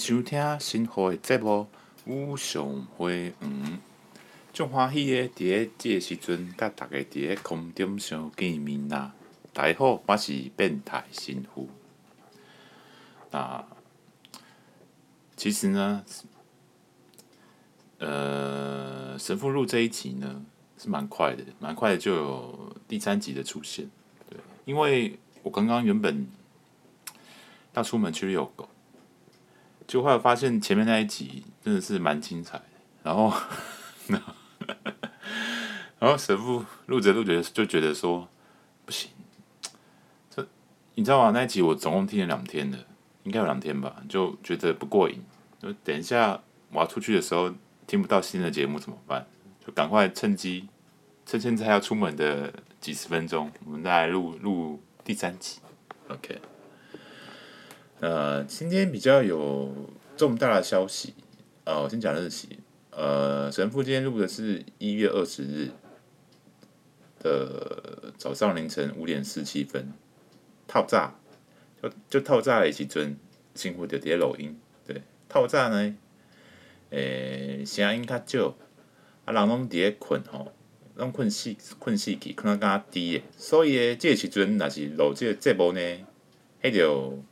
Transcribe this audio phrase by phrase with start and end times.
[0.00, 1.66] 欢迎收听新火的节目
[2.10, 3.78] 《无上回嗯，
[4.50, 9.12] 就欢喜的伫个这时阵，甲大家伫个空中相见面啦。
[9.52, 11.68] 大家好，我是变态神父。
[13.30, 13.62] 那
[15.36, 16.02] 其实呢，
[17.98, 20.46] 呃，神父录这一集呢
[20.78, 23.90] 是蛮快的，蛮快的就有第三集的出现。
[24.30, 26.26] 对，因为我刚刚原本
[27.74, 28.66] 要出门去遛狗。
[29.90, 32.64] 就后来发现前面那一集真的是蛮精彩的，
[33.02, 33.34] 然后，
[35.98, 38.28] 然后神父录着录着就觉得说
[38.86, 39.10] 不行，
[40.32, 40.46] 这
[40.94, 41.32] 你知道吗？
[41.32, 42.78] 那一集我总共听了两天的，
[43.24, 45.20] 应该有两天吧，就觉得不过瘾。
[45.60, 47.52] 就等一下我要出去的时候
[47.88, 49.26] 听不到新的节目怎么办？
[49.66, 50.68] 就赶快趁机
[51.26, 55.58] 趁现在要出门的几十分钟，我们再来录录第三集。
[56.06, 56.40] OK。
[58.00, 59.70] 呃，今天比较有
[60.16, 61.12] 重大的消息，
[61.64, 62.58] 呃，我先讲日期。
[62.90, 65.70] 呃，神父今天录的是一月二十日
[67.18, 69.92] 的早上凌晨五点十七分，
[70.66, 71.12] 透早，
[71.82, 73.18] 就就透早的时阵，
[73.54, 74.58] 辛苦的在录音。
[74.86, 75.94] 对，透早呢，
[76.88, 78.56] 诶、声音较少，
[79.26, 80.50] 啊，人拢伫咧困吼，
[80.94, 85.80] 拢困死困死去，可能较低的，所以诶，这时阵若是录这个节目呢，
[86.62, 87.22] 迄就。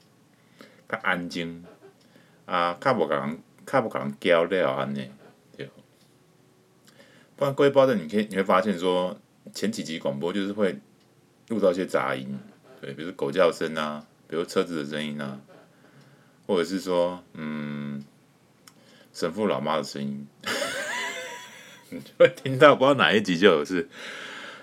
[0.89, 1.65] 较安静，
[2.47, 5.11] 啊，较无甲人，较无甲人交了安尼，
[5.57, 5.69] 对。
[7.37, 9.17] 不然各位包的，你可以你会发现说，
[9.53, 10.79] 前几集广播就是会
[11.49, 12.39] 录到一些杂音，
[12.81, 15.39] 对，比如狗叫声啊，比如车子的声音啊，
[16.47, 18.03] 或者是说，嗯，
[19.13, 20.27] 神父老妈的声音，
[21.91, 23.89] 你就会听到不知道哪一集就有事，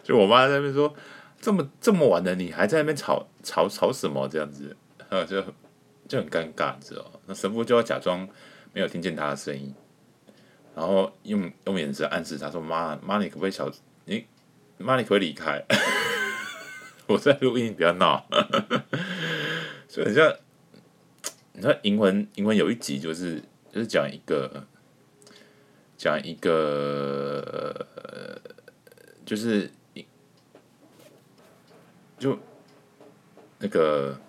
[0.04, 0.96] 就我妈在那边说，
[1.40, 4.76] 这么这么晚了，你还在那边吵吵吵什么这样子，
[5.10, 5.44] 啊就。
[6.08, 7.12] 就很尴尬，你知道？
[7.26, 8.28] 那神父就要假装
[8.74, 9.74] 没有听见他的声音，
[10.76, 13.72] 然后用用眼神暗示他说：“妈妈，你可不可以小
[14.06, 14.26] 你
[14.78, 15.64] 妈，你可不可以离开？
[17.08, 18.28] 我在录音，不要闹。
[19.90, 20.36] ”所以很像，
[21.54, 24.68] 你知道《银魂》《银魂》有一集就是就是讲一个
[25.98, 27.88] 讲一个
[29.26, 29.72] 就是
[32.20, 32.38] 就
[33.58, 34.20] 那个。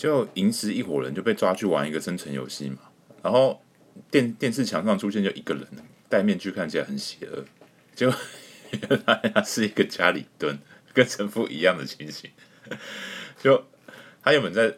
[0.00, 2.78] 就银石一伙人就被抓去玩一个生存游戏嘛，
[3.22, 3.62] 然后
[4.10, 5.66] 电电视墙上出现就一个人
[6.08, 7.44] 戴面具，看起来很邪恶，
[7.94, 8.10] 就
[8.70, 10.58] 原来他是一个家里蹲，
[10.94, 12.30] 跟神父一样的情形。
[13.38, 13.62] 就
[14.22, 14.74] 他原本在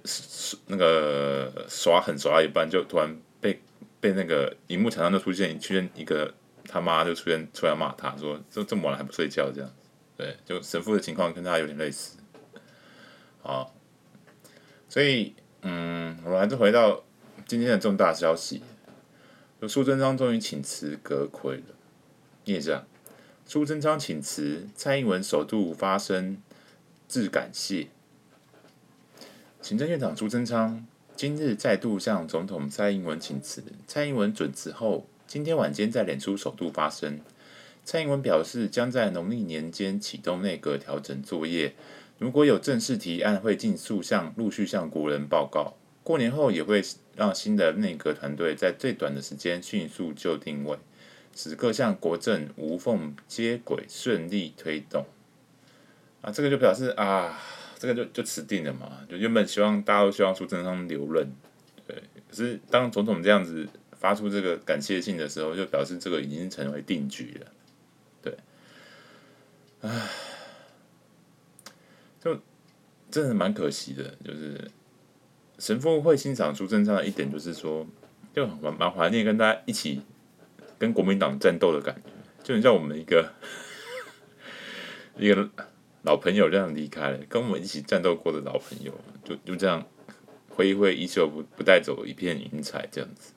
[0.67, 3.63] 那个耍狠耍一半，就突然被
[4.01, 6.35] 被那个荧幕墙上就出现出现一个
[6.65, 9.73] 他妈就出现出来骂他说：“这这么晚了还不睡觉？”这样
[10.17, 12.19] 对，就神父的情况跟他有点类似，
[13.41, 13.73] 好。
[14.93, 17.03] 所以，嗯，我们还是回到
[17.47, 18.61] 今天的重大消息，
[19.59, 21.75] 就苏贞昌终于请辞阁揆了。
[22.45, 22.85] 念一下，
[23.47, 26.37] 苏贞昌请辞，蔡英文首度发声
[27.09, 27.89] 致感谢。
[29.63, 30.87] 行政院长苏贞昌
[31.17, 37.19] 今日再度向总统蔡英文请辞，蔡英文准辞后，今天晚间在脸书首度发声。
[37.83, 41.75] 蔡英文表示，将在农历年间启动内阁调整作业。
[42.19, 45.75] 如果有正式提案，会尽速向陆续向国人报告。
[46.05, 46.83] 过年后也会
[47.17, 50.77] 让新的内阁团队在最短的时间迅速就定位，
[51.35, 55.07] 使各项国政无缝接轨，顺利推动。
[56.21, 57.41] 啊，这个就表示啊，
[57.79, 59.01] 这个就就此定了嘛。
[59.09, 61.29] 就原本希望大家都希望苏贞昌留任，
[61.87, 62.03] 对。
[62.29, 67.47] 可是当总统这样子发出这个感谢信的时候，就表示这个已经成为定局了，
[68.23, 68.37] 对。
[69.83, 70.09] 唉。
[73.13, 74.71] 真的蛮可惜的，就是
[75.59, 77.87] 神父会欣赏苏贞昌的一点，就是说，
[78.35, 80.01] 就蛮蛮怀念跟大家一起
[80.79, 82.11] 跟国民党战斗的感觉，
[82.43, 83.31] 就很像我们一个
[85.19, 85.51] 一个
[86.01, 88.93] 老朋友这样离开了，跟我们一起战斗过的老朋友，
[89.23, 89.87] 就就这样
[90.49, 93.35] 挥一挥衣袖，不不带走一片云彩这样子。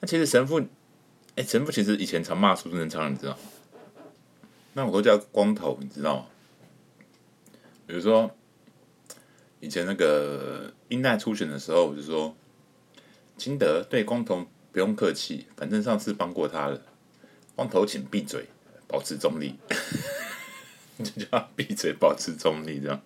[0.00, 0.66] 那其实神父，
[1.36, 3.38] 哎，神父其实以前常骂苏贞昌，你知道吗？
[4.72, 6.26] 那我都叫光头，你知道吗？
[7.86, 8.34] 比如说，
[9.60, 12.34] 以前那个英代初选的时候，我就说，
[13.36, 16.80] 金德对光头不用客气，反正上次帮过他了。
[17.54, 18.46] 光头请闭嘴，
[18.88, 19.56] 保持中立，
[20.98, 23.00] 就叫他闭嘴，保持中立，这样。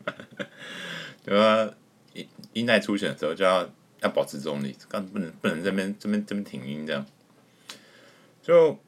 [1.24, 1.74] 对吧？
[2.14, 3.68] 英英代初选的时候，就要
[4.00, 7.04] 要保持中立，刚不能不能这边这边这边挺英这样。
[8.42, 8.78] 就，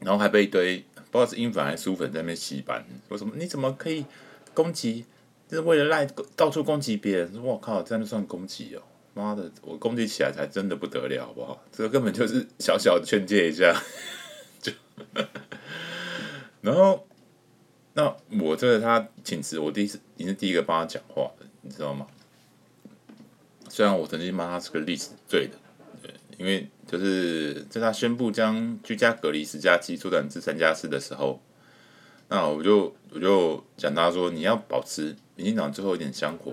[0.00, 4.04] 然后还被一堆不知道是英粉还是苏粉在那边洗版，说什么你怎么可以？
[4.58, 5.04] 攻击
[5.46, 7.40] 就是为了赖到处攻击别人。
[7.44, 8.82] 我靠，这样算攻击哦？
[9.14, 11.62] 妈的，我攻击起来才真的不得了，好不好？
[11.70, 13.80] 这个根本就是小小的劝诫一下，
[14.60, 14.72] 就
[16.60, 17.06] 然后
[17.94, 22.08] 那我这个他请辞，我第一次你是第一个帮他讲话的，你知道吗？
[23.68, 25.56] 虽然我曾经骂他是个历史罪的，
[26.02, 31.40] 对，因为就是在他宣布将居家隔离十加七缩短至三加四的时候，
[32.28, 36.52] 那我就我就讲他说，你要保持民进党最后一点香火，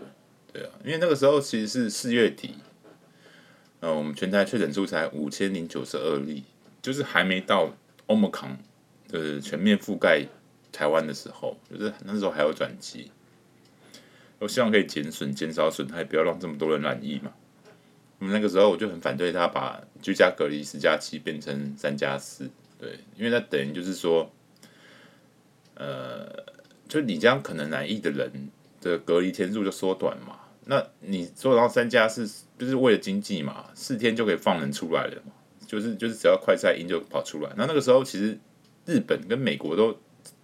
[0.52, 2.56] 对啊，因为那个时候其实是四月底，
[3.82, 6.44] 呃，我们全台确诊数才五千零九十二例，
[6.82, 7.76] 就是还没到
[8.08, 8.56] Omicron
[9.08, 10.26] 就是全面覆盖
[10.72, 13.12] 台湾的时候，就是那时候还有转机。
[14.40, 17.34] 我希望可以减损、减少损害，不要让这么多人染疫嘛。
[18.20, 24.32] 那么那个时候我就很反对他把居家隔离十加七变成三加四，对，因为那等于就是说，
[25.76, 26.28] 呃，
[26.88, 28.50] 就你这样可能染疫的人
[28.82, 30.40] 的隔离天数就缩短嘛。
[30.66, 32.28] 那你说然后三加四
[32.58, 35.32] 就是为了经济嘛，四天就可以放人出来了嘛，
[35.68, 37.52] 就是就是只要快筛阴就跑出来。
[37.56, 38.38] 那那个时候其实
[38.86, 39.98] 日本跟美国都。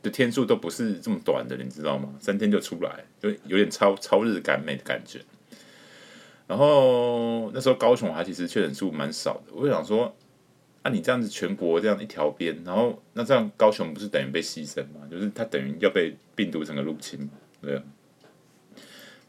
[0.04, 2.10] 的天数都不是这么短的，你知道吗？
[2.20, 5.20] 三天就出来，就有点超超日赶美的感觉。
[6.48, 10.12] 然后那时候高雄还其实确诊数蛮少的，我就想说，
[10.82, 15.08] 啊，你这样子全国这样一条边，然后那这样高雄不是等于被牺牲吗？
[15.10, 17.30] 就是他等于要被病毒整个入侵嘛，
[17.62, 17.84] 对啊。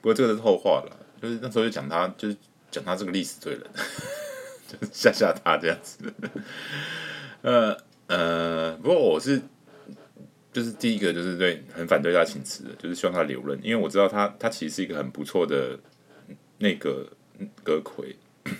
[0.00, 2.36] 不过这个是后话了，就是那时候就讲他，就是
[2.70, 3.62] 讲他这个历史罪人，
[4.66, 6.12] 就是吓吓他这样子。
[7.42, 7.76] 呃
[8.06, 9.40] 呃，不过我是。
[10.54, 15.78] 就是第一个，就是对很反对他请辞的，就是希望他留任，因为我知道他他其实是一个很不错的
[16.58, 17.08] 内阁
[17.64, 18.14] 阁揆。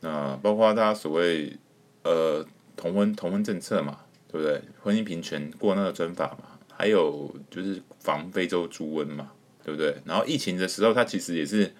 [0.00, 1.56] 那包括他所谓
[2.04, 2.46] 呃
[2.76, 4.62] 同婚同婚政策嘛，对不对？
[4.80, 9.32] 婚姻平权过那个专法嘛，还有就是防非洲猪瘟嘛，
[9.64, 9.96] 对不对？
[10.04, 11.74] 然后疫情的时候，他其实也是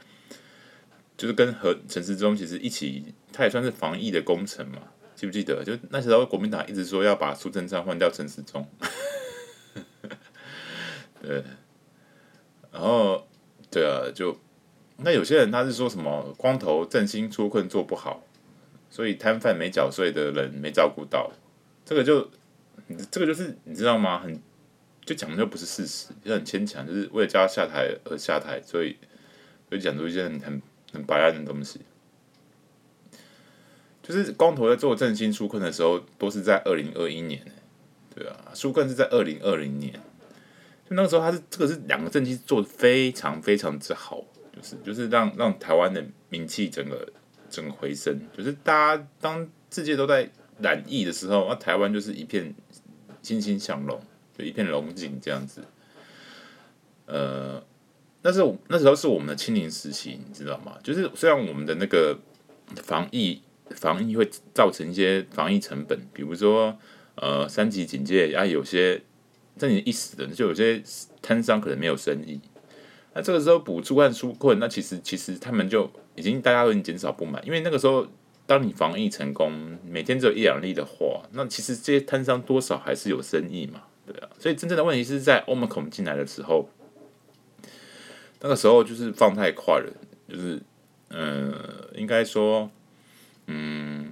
[1.17, 4.79] 就是跟和陈时中其实一起，他也算是防疫的功臣嘛。
[5.15, 5.63] 记不记得？
[5.63, 8.69] 就那时候国民党一直说要把苏贞昌换掉陈时中，
[11.23, 11.45] 对，
[12.73, 13.25] 然后
[13.71, 14.37] 对啊，就
[14.97, 18.25] 那有些人他是说什么光头振兴出困做不好，
[18.95, 21.29] 所以摊贩没缴税的人没照顾到，
[21.85, 22.31] 这个就
[23.11, 24.21] 这个就是你知道吗？
[24.21, 24.41] 很
[25.05, 28.97] 就讲的就不是事实，就很牵强，就是为了叫他下台而下台，所以
[29.69, 30.63] 所以讲出一些很很
[30.93, 31.81] 很白烂的东西。
[34.01, 37.45] 就是光头在做振兴纾困的时候，都是在二零二一年，
[38.15, 39.93] 对啊，纾困是在二零二零年，
[40.89, 44.23] 就那个时候他是这个是两个政绩做的非常非常之好，
[44.55, 47.13] 就是就是让让台湾的名气整个
[47.55, 50.31] 整个回升，就是大家当世界都在
[50.61, 52.55] 染疫的时候，那台湾就是一片
[53.23, 54.01] 欣欣向荣，
[54.37, 55.63] 就一片龙井这样子。
[57.07, 57.63] 呃，
[58.23, 60.79] 那是那时候是我们的清零时期，你知道吗？
[60.83, 62.19] 就是虽然我们的那个
[62.83, 63.43] 防疫。
[63.71, 66.79] 防疫会造成一些防疫成本，比如说，
[67.15, 69.01] 呃，三级警戒，啊，有些
[69.57, 70.83] 这你一死的，就有些
[71.23, 72.39] 摊商可能没有生意。
[73.15, 78.07] 那这个时候补助和纾困，那其实其实他们就已经大家都已经减少不满，因为那个时候
[78.47, 84.29] 当你防疫成功，每天只有一两例的话，那其实这些摊商多少还是有生意嘛，对啊。
[84.39, 86.69] 所以真正的问题是在 Omicron 进来的时候，
[88.41, 89.93] 那个时候就是放太快了，
[90.29, 90.61] 就是
[91.09, 92.71] 嗯、呃，应该说。
[93.47, 94.11] 嗯，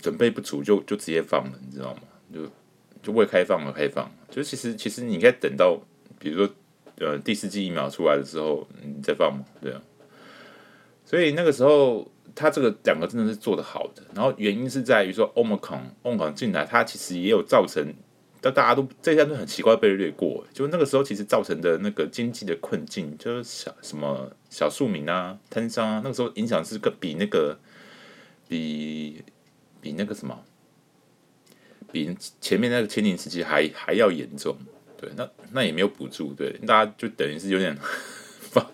[0.00, 2.00] 准备不足就就直接放了，你知道吗？
[2.32, 2.50] 就
[3.02, 5.78] 就未开放而开放，就其实其实你应该等到，
[6.18, 6.54] 比如说
[6.98, 9.80] 呃第四剂疫苗出来的时候你再放嘛，对啊。
[11.04, 17.94] 所以那个时候他这个两个真的是做得好的，然后原因是在于说 Omicron Omicron 进来，它其实也有造成，
[18.40, 27.58] 但大家都这些都很奇怪被略过，就那个时候其实造成的那个经济的困境，就是小什么小庶民啊、摊商啊，那个时候影响是个比那个。
[28.48, 29.24] 比
[29.80, 30.40] 比那个什么，
[31.90, 34.56] 比前面那个千年时期还还要严重，
[35.06, 37.76] 对，那那也没有补助，对，大家就等于是有点
[38.50, 38.66] 放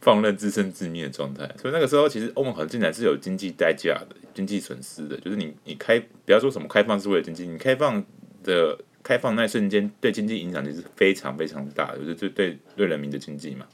[0.00, 8.04] 放任自生自灭的状态，所以那个时候其实欧盟好像进来是有经济代价的，经济损失的，就是你你开不要说什么开放是为了经济，你开放
[8.42, 13.66] 的开放那一瞬间对经济影响其实非常非常大，就是对对对人民的经济嘛。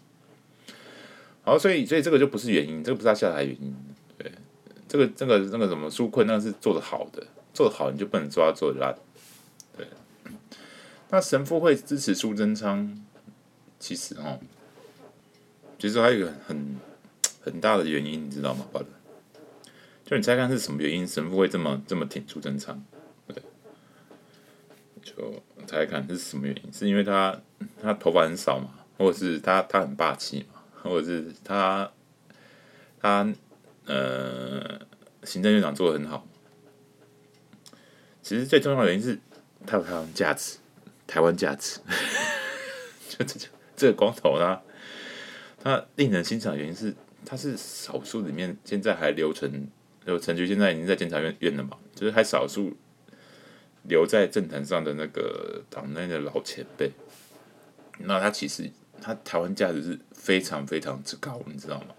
[1.43, 3.75] 好，所以所以这个就不是原因，这个不是他下台原因。
[4.19, 4.31] 对
[4.89, 8.95] 这个这个那个什么纾困，那是做的好的，做的好你就不能抓做的烂。
[11.11, 13.01] 那神父会支持苏贞昌，
[13.79, 14.41] 其实哦，
[15.79, 16.77] 其实还有一个很
[17.43, 18.67] 很大的原因，你知道吗？
[20.05, 22.85] 就你猜看是什么原因，神父会这么这么挺苏贞昌？
[23.27, 23.43] 对，
[25.03, 26.73] 就猜看是什么原因？
[26.73, 27.41] 是因为他
[27.83, 28.71] 他头发很少嘛？
[28.99, 31.91] 或者是他他很霸气嘛，或者是他
[33.01, 33.33] 他
[33.85, 34.81] 呃
[35.25, 36.27] 行政院长做得很好。
[38.23, 39.19] 其实最重要的原因是
[39.67, 40.59] 他有他的价值，
[41.07, 41.81] 台湾价值。
[43.09, 44.61] 就这就这个光头呢
[45.63, 46.95] 他令人欣赏的原因是
[47.25, 49.69] 他是少数里面现在还留存，
[50.07, 52.77] 就陈菊现在已经在监察院院了嘛，就是还少数。
[53.89, 56.91] 留在政坛上的那个党内的老前辈，
[58.01, 58.69] 那他其实
[59.01, 61.95] 他台湾价值是非常非常之高，你知道吗？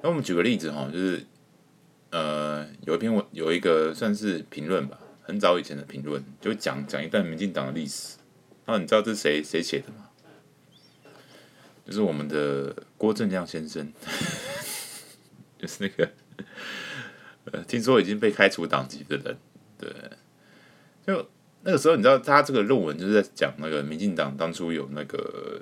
[0.00, 1.26] 那我们举个例子哈，就是
[2.10, 4.96] 呃有一篇文有一个算是评论吧，
[5.30, 8.16] 很早以前的评论，就讲讲一段民进党的历史。
[8.66, 10.10] 那你知道这是谁谁写的吗？
[11.86, 13.92] 就是我们的郭正亮先生，
[15.56, 16.10] 就是那个
[17.44, 19.36] 呃听说已经被开除党籍的人，
[19.78, 19.88] 对。
[21.06, 21.28] 就
[21.62, 25.60] 那个时候，你知道他这个论文就是在讲那个民进党当初有那个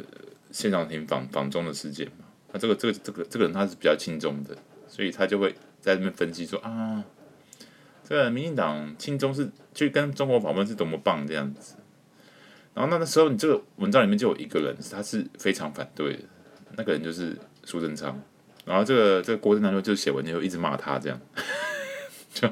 [0.50, 2.24] 谢长廷访访中的事件嘛。
[2.50, 4.56] 他这个这个这个这个人他是比较轻中的，
[4.88, 7.04] 所以他就会在那边分析说啊，
[8.08, 11.74] 这个民进党亲中是去跟中国访问是多么棒这样子。
[12.72, 16.22] 然后那个时候，你这个文章里面就有一个人，他是非常反对的，
[16.76, 18.18] 那个人就是苏贞昌。
[18.64, 21.20] 然后这个这个郭正亮就就写文就一直骂他这样，
[22.32, 22.48] 就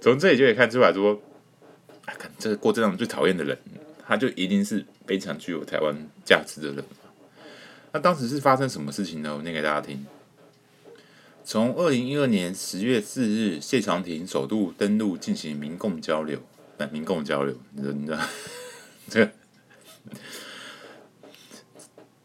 [0.00, 1.20] 从这里就可以看出来说。
[2.06, 3.58] 看这个郭正亮最讨厌的人，
[4.06, 5.92] 他就一定是非常具有台湾
[6.24, 6.84] 价值的人。
[7.90, 9.34] 那当时是发生什么事情呢？
[9.34, 10.06] 我念给大家听。
[11.48, 16.40] 从二零一二年十月四日，谢长廷首度登陆进行民共交流，
[16.76, 18.18] 那民共交流，你知道
[19.08, 19.30] 这？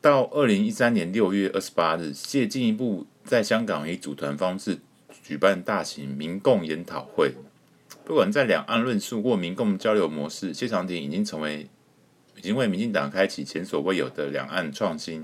[0.02, 4.80] 到二零一三年六月二十八日，谢进一步在香港以组团方式
[5.22, 7.36] 举办大型民共研讨会。
[8.04, 11.68] 不管在两岸论述或民共交流模式，谢长廷已经成为，
[12.38, 15.24] 已经为民进党开启前所未有的两岸创新。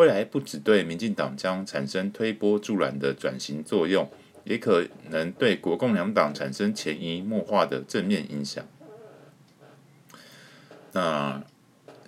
[0.00, 4.10] 未来不只对民进党将产生推波助澜的转型作用，
[4.44, 8.66] 也可能对国共两党产生潜移默化的正面影响。
[10.92, 11.44] 那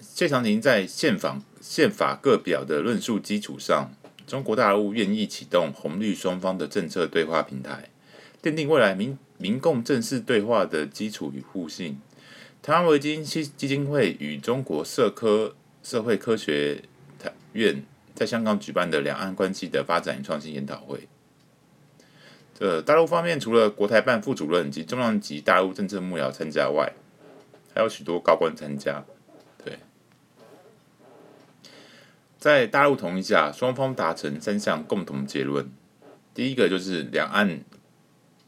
[0.00, 3.90] 谢长廷在宪法宪法各表的论述基础上，
[4.26, 7.90] 中国大陆愿意启动红绿双方的政策对话平台，
[8.42, 9.18] 奠定未来民。
[9.36, 12.00] 民共正式对话的基础与互信。
[12.62, 16.84] 台湾维基基金会与中国社科社会科学
[17.52, 17.82] 院
[18.14, 21.08] 在香港举办的两岸关系的发展与创新研讨会。
[22.54, 26.92] 这大陆方面除了国台办副主任及重量级大陆政策幕僚参加外，
[27.74, 29.04] 还有许多高官参加。
[29.64, 29.78] 对，
[32.38, 35.70] 在大陆同意下，双方达成三项共同结论。
[36.34, 37.60] 第一个就是两岸。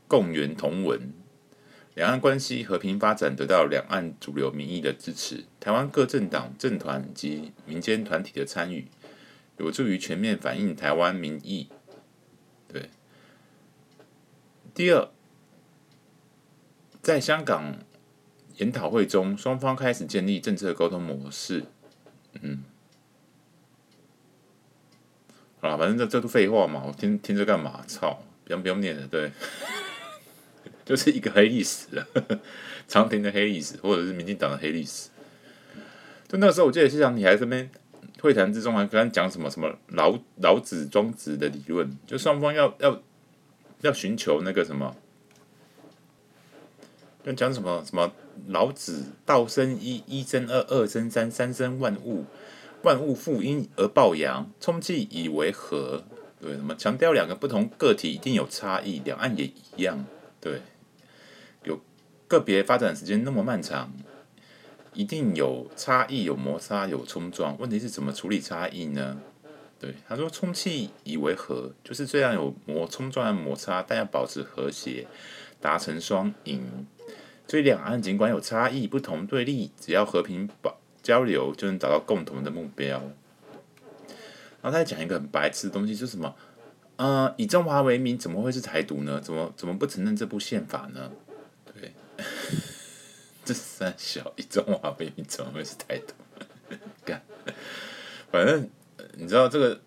[0.07, 1.13] 共圆同文，
[1.95, 5.45] 两岸关系和平发展得到两岸主流民意的支持。
[5.61, 8.89] 台湾各政党、政团及民间团体的参与，
[9.59, 11.69] 有助于全面反映台湾民意。
[12.67, 12.91] 对。
[14.75, 15.09] 第二，
[17.01, 17.79] 在香港
[18.57, 21.65] 研讨会中，双方开始建立政策沟通模式。
[22.43, 22.65] 嗯，
[25.61, 27.85] 好了，反正这这都废话嘛，我听听着干嘛？
[27.87, 29.31] 操，不用不用念了，对。
[30.85, 32.07] 就是一个黑历史了，
[32.87, 35.09] 长廷的黑历史，或者是民进党的黑历史。
[36.29, 37.71] 就那时候，我记得谢长廷还在这边
[38.21, 43.03] 会谈之中，还跟他讲什么什么老老子、庄子的理论，就双方要要
[43.83, 44.97] 要寻求那个什么，
[47.25, 48.13] 要讲什么什么
[48.49, 52.25] 老子道生一，一生二，二生三，三生万物，
[52.83, 56.05] 万物负阴而抱阳，充气以为和。
[56.41, 59.45] 对，什么强调两个不同个体一定有差异，两岸也
[59.77, 60.05] 一样。
[60.41, 60.61] 对。
[62.35, 63.93] 个别发展时间那么漫长，
[64.93, 67.57] 一定有差异、有摩擦、有冲撞。
[67.59, 69.19] 问题是怎么处理差异呢？
[69.79, 75.07] 对，他说充气以为和，就是虽然有摩冲撞和摩擦，但要保持和谐，
[75.61, 76.87] 达成双赢。
[77.47, 83.03] 所以两岸尽管有差异、不同对立，只要和平保交流，就能找到共同的目标。
[84.63, 86.35] 然后他讲一个很白痴的东西，就是什么？
[86.97, 89.21] 呃，以中华为名，怎么会是台独呢？
[89.21, 91.11] 怎么怎么不承认这部宪法呢？
[93.45, 96.15] 这三小一中华为名，怎么会是台独？
[97.05, 97.23] 干，
[98.33, 98.69] 反正
[99.17, 99.81] 你知道这个，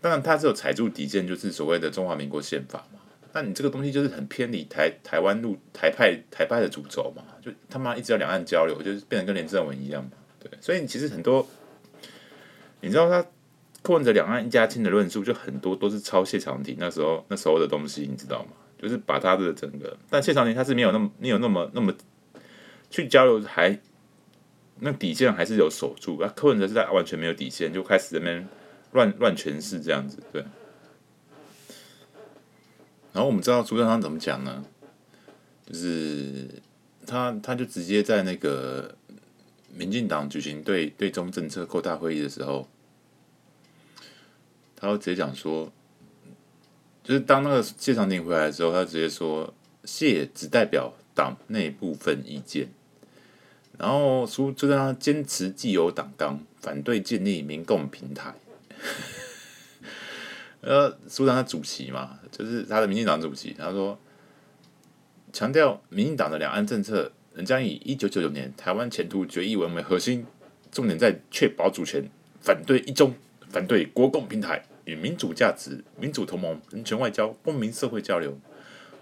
[0.00, 3.00] 当然他是有踩住底线，就是所谓的中华民国宪法嘛。
[3.32, 10.10] 那你这个东西就是很偏离台台湾路台派台派的主轴嘛，就他妈一直要两岸交流，就是变成跟连胜文一样嘛。
[10.38, 11.46] 对，所以其实很多，
[12.80, 13.26] 你知道他
[13.82, 18.52] 柯文哲两岸一家亲的论述，就很多都是抄谢长廷那时候那时候的东西，你知道吗？
[18.80, 21.92] 就是把他的整个，但谢长廷他是没有那么没有那么那么。
[22.90, 23.80] 去交流还
[24.80, 26.32] 那底线还是有守住啊。
[26.36, 28.48] 柯文哲是在完全没有底线，就开始在那边
[28.92, 30.44] 乱乱诠释这样子，对。
[33.12, 34.64] 然后我们知道朱正昌怎么讲呢？
[35.66, 36.48] 就是
[37.06, 38.94] 他他就直接在那个
[39.72, 42.68] 民进党举行对对中政策扩大会议的时候，
[44.74, 45.72] 他会直接讲说，
[47.04, 49.52] 就是当那个谢长廷回来的时候，他直接说
[49.84, 52.68] 谢只代表党内部分意见。
[53.80, 58.34] 然后苏就让他坚持既有党纲，反对建立民共平台。
[60.60, 63.98] 呃，苏丹他主席嘛，就是他的民进党主席，他说
[65.32, 70.26] 强调民进党的两岸政策仍将以一九九九年台湾前途决议文为核心，
[70.70, 72.06] 重点在确保主权，
[72.42, 73.14] 反对一中，
[73.48, 78.38] 反对国共平台与民主价值、民主同盟、人权外交、公民社会交流。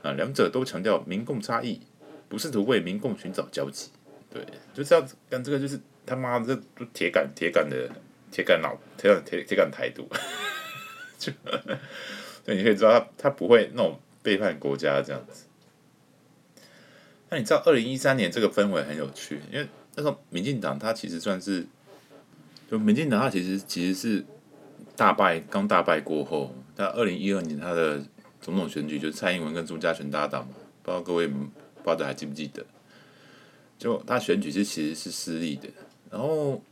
[0.03, 1.81] 啊，两者都强调民共差异，
[2.29, 3.91] 不试图为民共寻找交集。
[4.31, 4.45] 对，
[4.75, 7.89] 就这样子干这个，就是他妈的这铁杆铁杆的
[8.31, 10.09] 铁杆脑铁杆铁铁杆台独。
[11.19, 11.33] 就，
[12.45, 15.47] 对，你可以知道他他不会那种背叛国家这样子。
[17.29, 19.67] 那你知道二零一三年这个氛围很有趣，因为
[19.97, 21.67] 那时候民进党他其实算是，
[22.71, 24.25] 就民进党他其实其实是
[24.95, 28.01] 大败，刚大败过后，在二零一二年他的
[28.41, 31.35] 总统选举就是蔡英文跟朱家全搭档嘛，不知道各位不
[31.91, 32.65] 知道还记不记得？
[33.79, 35.69] 就他选举是其实是失利的，
[36.11, 36.63] 然后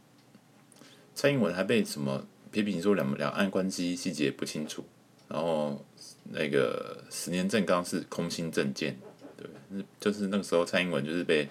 [1.15, 2.27] 蔡英文还被什么？
[2.53, 4.83] 批评说两两岸关系细节不清楚，
[5.29, 5.85] 然后
[6.23, 8.99] 那个十年政纲是空心政见，
[9.37, 11.47] 对，就是那个时候蔡英文就是被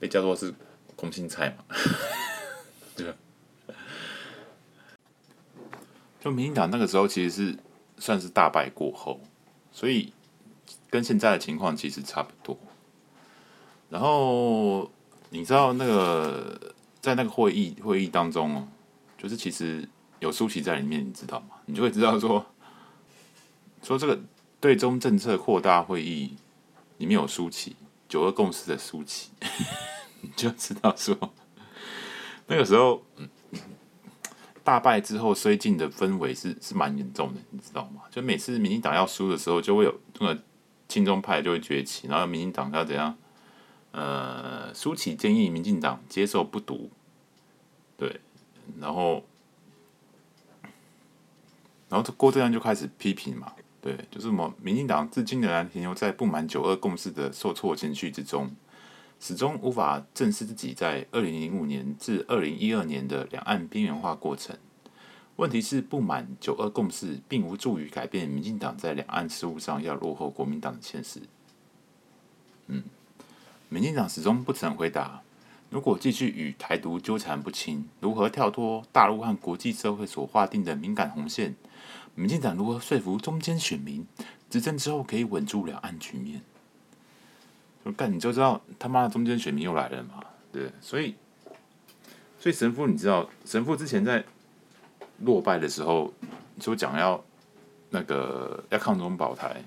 [0.00, 0.52] 被叫做是
[0.96, 1.64] 空心菜嘛，
[2.96, 3.14] 对。
[6.20, 7.56] 就民进党那个时候其实是
[7.98, 9.20] 算是大败过后，
[9.70, 10.12] 所以
[10.90, 12.58] 跟现在的情况其实差不多。
[13.88, 14.90] 然后
[15.30, 18.68] 你知道那个在那个会议会议当中哦，
[19.18, 19.88] 就是其实。
[20.18, 21.56] 有苏起在里面，你知道吗？
[21.66, 22.44] 你就会知道说，
[23.82, 24.18] 说这个
[24.58, 26.34] 对中政策扩大会议
[26.96, 27.76] 里面有苏起，
[28.08, 29.30] 九二共识的苏起，
[30.22, 31.14] 你就知道说，
[32.46, 33.28] 那个时候嗯
[34.64, 38.00] 大败之后绥靖的氛围是是蛮严重的，你知道吗？
[38.10, 40.42] 就每次民进党要输的时候，就会有那个
[40.88, 43.14] 亲中派就会崛起，然后民进党要怎样？
[43.96, 46.90] 呃，苏起建议民进党接受不独，
[47.96, 48.20] 对，
[48.78, 49.24] 然后。
[51.88, 58.50] 然后郭正亮就开始批评嘛，对，就是什么民进党至今仍然停留在不满九二共识的受挫情绪之中，
[59.20, 64.58] 始终无法正视自己在二零零五年至二零一二年的两岸边缘化过程。
[65.36, 71.20] 问题是不满九二共识，并无助于改变民进党在两岸事务上要落后国民党的现实。
[72.66, 72.82] 嗯，
[73.68, 75.22] 民进党始终不曾回答，
[75.70, 81.54] 如果继续与台独纠缠不清，如何跳脱大陆和国际社会所划定的敏感红线？
[82.14, 84.06] 民进党如何说服中间选民，
[84.48, 86.40] 执政之后可以稳住两岸局面？
[87.84, 90.22] 就干你就知道他妈的中间选民又来了嘛？
[90.50, 91.14] 对，所以，
[92.38, 94.24] 所以神父你知道，神父之前在
[95.20, 96.12] 落败的时候
[96.58, 97.22] 就讲要
[97.90, 99.62] 那个要抗中保台，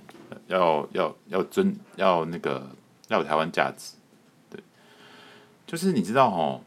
[0.47, 2.67] 要要要尊要那个
[3.09, 3.93] 要有台湾价值，
[4.49, 4.59] 对，
[5.67, 6.61] 就是你知道哦，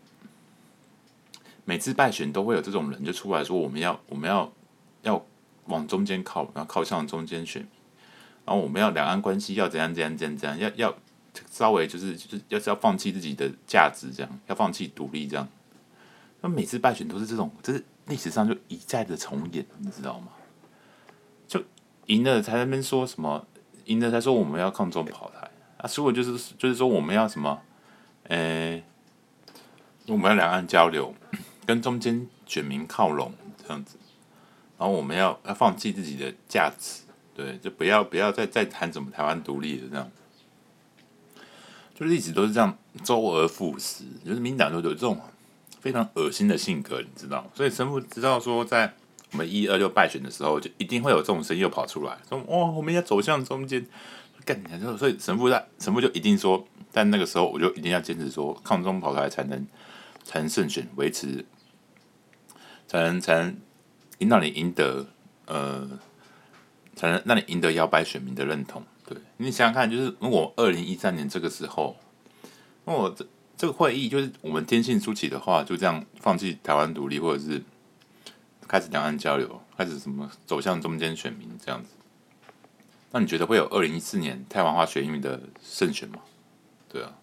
[1.65, 4.53] 每次败选都会有这种人就出来说我们要我们要
[5.03, 5.25] 要。
[5.67, 7.63] 往中间靠，然后靠向中间选，
[8.45, 10.95] 然后我们要两岸关系要怎样怎样怎样怎样，要要
[11.49, 15.49] 稍微就是就是要是要放弃自己的价值，这样要放弃独立，这样。
[16.41, 20.33] 那每次败选都是这种，这是历史上就一再的重演，你知道吗？
[21.47, 21.63] 就
[22.07, 23.47] 赢了才在那边说什么，
[23.85, 25.49] 赢了才说我们要抗中保台，
[25.83, 27.61] 啊，输了就是就是说我们要什么，
[28.29, 28.85] 呃、欸，
[30.07, 31.13] 我们要两岸交流，
[31.67, 33.99] 跟中间选民靠拢，这样子。
[34.79, 37.03] 然后我们要要放弃自己的价值，
[37.35, 40.11] 对，就不要不要再再谈什么台湾独立的这样，
[41.95, 45.21] 就历史都是这样周而复始，就是民党都有这种
[45.81, 47.49] 非常恶心的性格，你知道？
[47.55, 48.95] 所以神父知道说，在
[49.33, 53.87] 我们一二六败选的时候，就一定会有这种声音又跑出来，说哦，我们要走向中间，
[54.45, 59.67] 干你之后，所以神父在神父就一定说，但那个时候我就一定要坚持说，抗中跑台才能
[60.25, 61.45] 才能胜选，维持
[62.87, 63.57] 才能才能。
[64.19, 65.05] 引导你赢得，
[65.47, 65.99] 呃，
[66.95, 68.81] 才能让你赢得摇摆选民的认同。
[69.05, 71.97] 对，你想想看，就是如果二零一三年这个时候，
[72.85, 73.27] 那我这
[73.57, 77.61] 这个会议就是我们坚信苏起的话，就这样放弃台湾独立，或者是
[78.69, 81.89] 开始两岸交流，开始什么走向中间选民这样子，
[83.13, 86.17] 那你觉得会有二零一四年太阳花学运的胜选吗？
[86.89, 87.15] 对啊，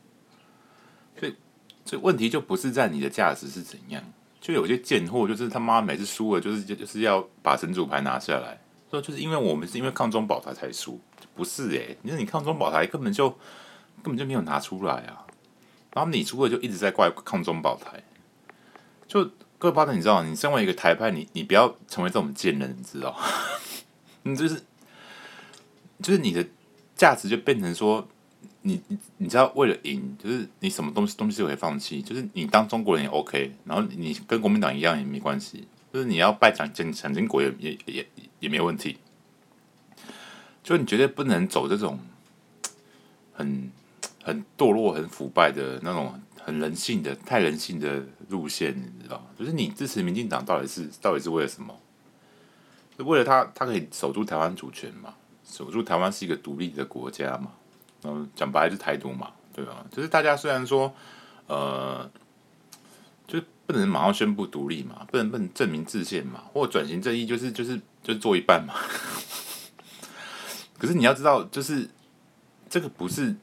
[1.19, 1.36] 所以
[1.84, 4.02] 这问题就不是在你的价值是怎样，
[4.39, 10.99] 就有些贱货就是他妈每次输了就是就是要把神主牌拿下来，说就是因为我们是因为抗中保台才输，
[11.36, 13.30] 不是诶、你说你抗中保台根本就
[14.02, 15.25] 根本就没有拿出来啊，
[15.93, 18.04] 然后你输了就一直在怪抗中保台，
[19.08, 19.23] 就
[19.58, 23.15] 各位巴特，你知道，你身为一个台派，你你不要成为这种贱人，你知道，
[24.23, 24.62] 你就是
[26.02, 26.46] 就是你的
[26.96, 28.08] 价值就变成说。
[28.62, 38.06] 你你你知道，为了赢，就是你什么东西东西都可以放弃，就是你当中国人也 OK，然后你跟国民党一样也没关系，就是你要拜蒋蒋蒋经国也也也
[38.42, 38.98] 也没问题，
[40.62, 42.00] 就你绝对不能走这种
[43.32, 43.72] 很
[44.22, 49.26] 很堕落、很腐败的那种很人性的、太人性的路线，你知道？
[49.38, 51.74] 就是你支持民进党到底是到底是为了什么？
[52.98, 55.16] 是为了他他可以守住台湾主权嘛？
[55.50, 57.52] 守住台湾是一个独立的国家嘛？
[58.04, 59.86] 嗯，讲白了是台独嘛，对吧？
[59.92, 60.94] 就是大家虽然说，
[61.48, 62.10] 呃，
[63.28, 68.74] 就不能马上宣布独立嘛，不能不能证明自宪嘛，或转型正义，就是就是就是做一半嘛。
[70.80, 71.90] 可是你要知道，就是
[72.70, 73.36] 这个不是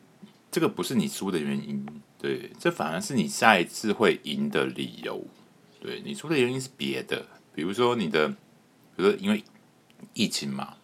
[0.50, 1.84] 这个不是你输的原因，
[2.18, 5.22] 对，这反而是你下一次会赢的理由。
[5.80, 9.44] 对，你输的原因是别的，比如说你的，比如说因为
[10.14, 10.76] 疫情嘛。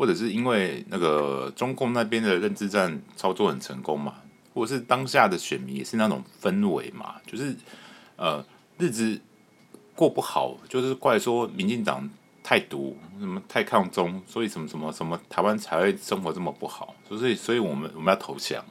[0.00, 4.14] 或者是因为那个中共那边的认知战操作很成功嘛，
[4.54, 7.54] 或者是当下的选民也是那种氛围嘛，就是
[8.16, 8.42] 呃
[8.78, 9.20] 日子
[9.94, 12.08] 过不好，就是怪说民进党
[12.42, 18.64] 太独，什么太抗中，所以什么什么什么台湾才会生活这么不好，所以所以我们我们要投降，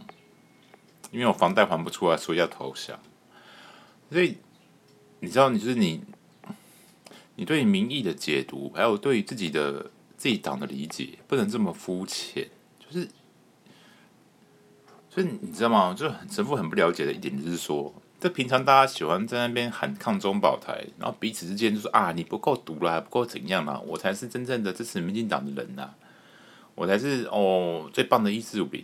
[1.12, 3.00] 因为我房贷还不出来，所以要投降。
[4.12, 4.36] 所以
[5.20, 6.02] 你知道，你就是你，
[7.36, 9.92] 你对民意的解读，还有对自己的。
[10.20, 13.08] 自己党的理解不能这么肤浅，就是，
[15.10, 15.94] 所以你知道吗？
[15.98, 23.80] 就神父很不了解的一点就是说，这平常大家喜欢在那边喊抗中保台，然后彼此之间就说啊，你不够独了，还不够怎样啊？
[23.88, 25.92] 我才是真正的支持民进党的人呐、
[26.76, 28.84] 我才是哦最棒的一四五零。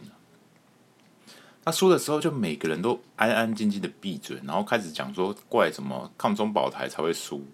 [1.66, 7.46] 他输的时候，就每个人都安安静静的闭嘴，然后开始讲说怪什么抗中保台才会输。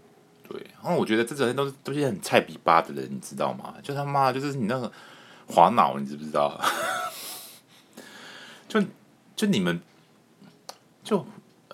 [0.52, 3.74] 对，然后我觉得这种人都是都是很菜逼巴的人，你知道吗？
[3.82, 4.92] 就他妈就是你那个
[5.48, 6.60] 滑脑，你知不知道？
[8.68, 8.82] 就
[9.36, 9.80] 就你们
[11.04, 11.26] 就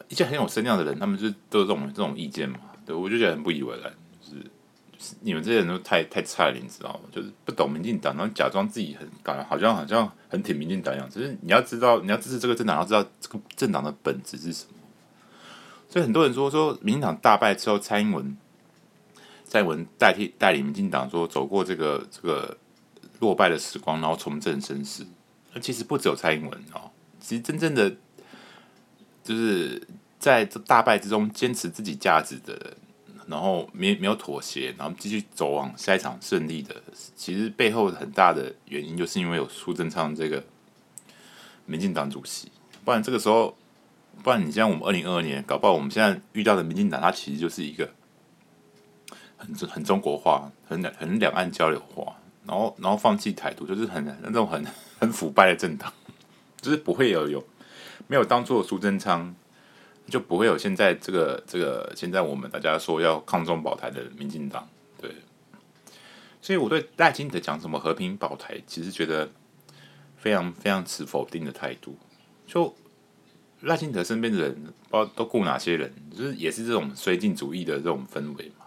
[0.09, 2.59] 一些很有声量的人，他们就都有这种这种意见嘛。
[2.85, 4.35] 对，我就觉得很不以为然，就
[4.99, 7.01] 是你们这些人都太太菜了，你知道吗？
[7.11, 11.09] 就是不懂民进党，然后假装自己很感好像好像很挺民进党一样。
[11.09, 14.71] 只是你要知道，你要支持这个政党，要知道这个政党的本质是什么。
[15.89, 18.37] 所以很多人说说民进党大败之后，蔡英文。
[19.49, 22.57] 蔡文代替带领民进党说走过这个这个
[23.19, 25.05] 落败的时光，然后重振声势。
[25.53, 27.89] 那其实不只有蔡英文哦，其实真正的
[29.23, 29.81] 就是
[30.19, 32.77] 在这大败之中坚持自己价值的人，
[33.27, 36.75] 然后没没有妥协，然后继续走往下一场胜利的，
[37.15, 40.43] 其实背后很大的原因就是因为有苏贞昌这个
[41.65, 42.51] 民进党主席。
[42.83, 43.57] 不然这个时候，
[44.21, 47.89] 不然你像我们二零二二年，搞不好我们现在遇到的民进党，它其实就是一个。
[49.37, 54.65] 很很中国化，很两很两岸交流化，然后然后放弃台独，就是很那种很
[54.99, 55.93] 很腐败的政党，
[56.59, 57.43] 就是不会有有
[58.07, 59.33] 没有当做苏贞昌，
[60.09, 64.67] 就不会有现在这个这个现在我们大家说要抗中保台的民进党，
[64.99, 65.11] 对，
[66.41, 69.29] 所以我对赖清德讲什么和平保台，其实觉得
[70.17, 71.95] 非常非常持否定的态度。
[72.45, 72.73] 就
[73.61, 78.65] 赖清德身边的人，不知道都顾哪些人，就是也是这种绥靖主义的这种氛围嘛。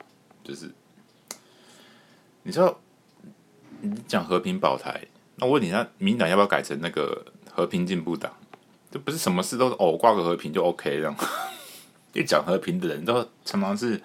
[0.50, 0.68] 就是，
[2.42, 2.76] 你知道，
[3.82, 8.32] 你讲和平保台，那我问你，那民党要不要改成那个和平进步党？
[8.90, 11.14] 这不是什么事都是哦挂个和平就 OK 这样。
[12.14, 14.02] 越讲和平的人都常常是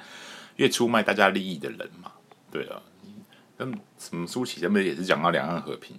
[0.57, 2.11] 越出卖大家利益的人嘛。
[2.51, 2.79] 对啊，
[3.57, 3.65] 那
[3.97, 5.97] 什么苏起他们也是讲到两岸和平，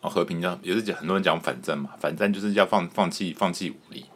[0.00, 4.06] 然后和平叫也是讲很多人讲反战嘛，反战就是要放放弃放弃武力。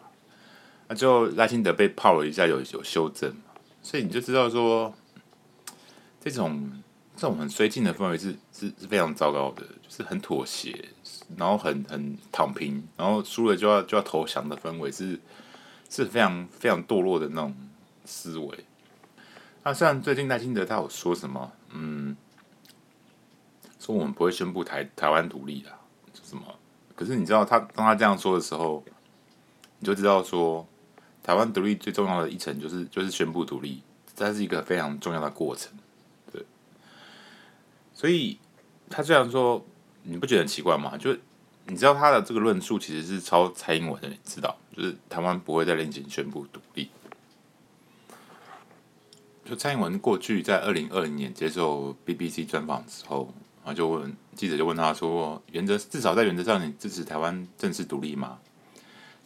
[0.89, 3.37] 那最后赖清德被炮了一下，有有修正。
[3.83, 4.95] 所以你就知道说，
[6.21, 6.83] 这种
[7.17, 10.89] 这种很绥靖的氛围是是是非常糟糕的，就是很妥协，
[11.37, 15.19] 然后很很躺平，然后输了就要就要投降的氛围是
[15.91, 17.55] 是非常非常堕落的那种
[18.05, 18.65] 思维。
[19.65, 22.17] 那虽然最近赖清德他有说什么，嗯，
[23.81, 25.71] 说我们不会宣布台台湾独立的，
[26.23, 26.43] 什么？
[26.95, 28.85] 可是你知道他当他这样说的时候，
[29.81, 30.67] 你就知道说。
[31.23, 33.83] 台湾独立最重要的一层就是就是宣布独立，
[34.15, 35.73] 这是一个非常重要的过程，
[36.33, 36.45] 对。
[37.95, 38.39] 所以
[38.91, 39.65] 他虽然说
[40.03, 40.97] 你不觉得很奇怪吗？
[40.99, 41.17] 就
[41.67, 46.91] 你知道他的这个论述其实是抄蔡英文的，你知道，就是台湾不会再另行宣布独立。
[49.45, 53.33] 就蔡英文过去在二零二零年接受 BBC 专访之后，
[53.65, 58.39] 然后就问记者就问他说：“原则至少在原则上，你支持台湾正式独立吗？”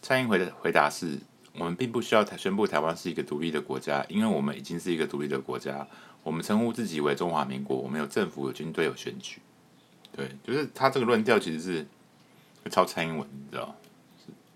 [0.01, 1.19] 蔡英文的回答是
[1.57, 5.87] ：“我们并不需要宣布台湾是一个独立的国家，因为我们已经是一个独立的国家。
[6.23, 9.41] 我们称呼自己为中华民国，我们有政府、有军队、有选举。”
[10.15, 11.85] 对，就是他这个论调其实是。
[12.69, 13.73] 抄蔡英文，你知道？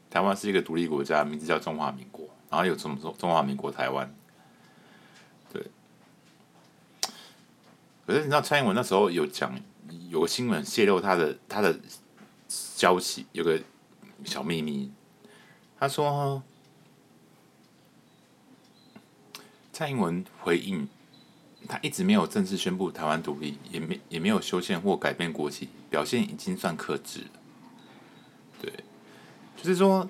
[0.10, 4.14] 台湾是一个独立国家，名字叫中华民国，然后有什么中中华民国台湾？
[5.54, 5.66] 对。
[8.06, 9.58] 可是你知道蔡英文那时候有讲，
[10.10, 11.74] 有个新闻泄露他的他的
[12.50, 13.58] 消息，有个
[14.26, 14.92] 小秘密。
[15.80, 16.44] 他说，
[19.74, 20.88] 蔡英文回应，
[21.68, 27.22] 他一直没有正式宣布台湾独立，也没也没有修宪或改变国旗，表现已经算克制。
[28.62, 28.72] 对，
[29.58, 30.10] 就是说，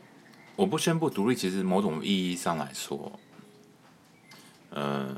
[0.56, 3.20] 我不宣布独立，其实某种意义上来说，
[4.72, 5.16] 呃，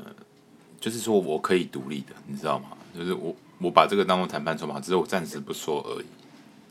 [0.80, 2.68] 就是说我可以独立的，你知道吗？
[2.96, 6.06] 就是我我把这个当做谈判筹码，只是我暂时不说而已。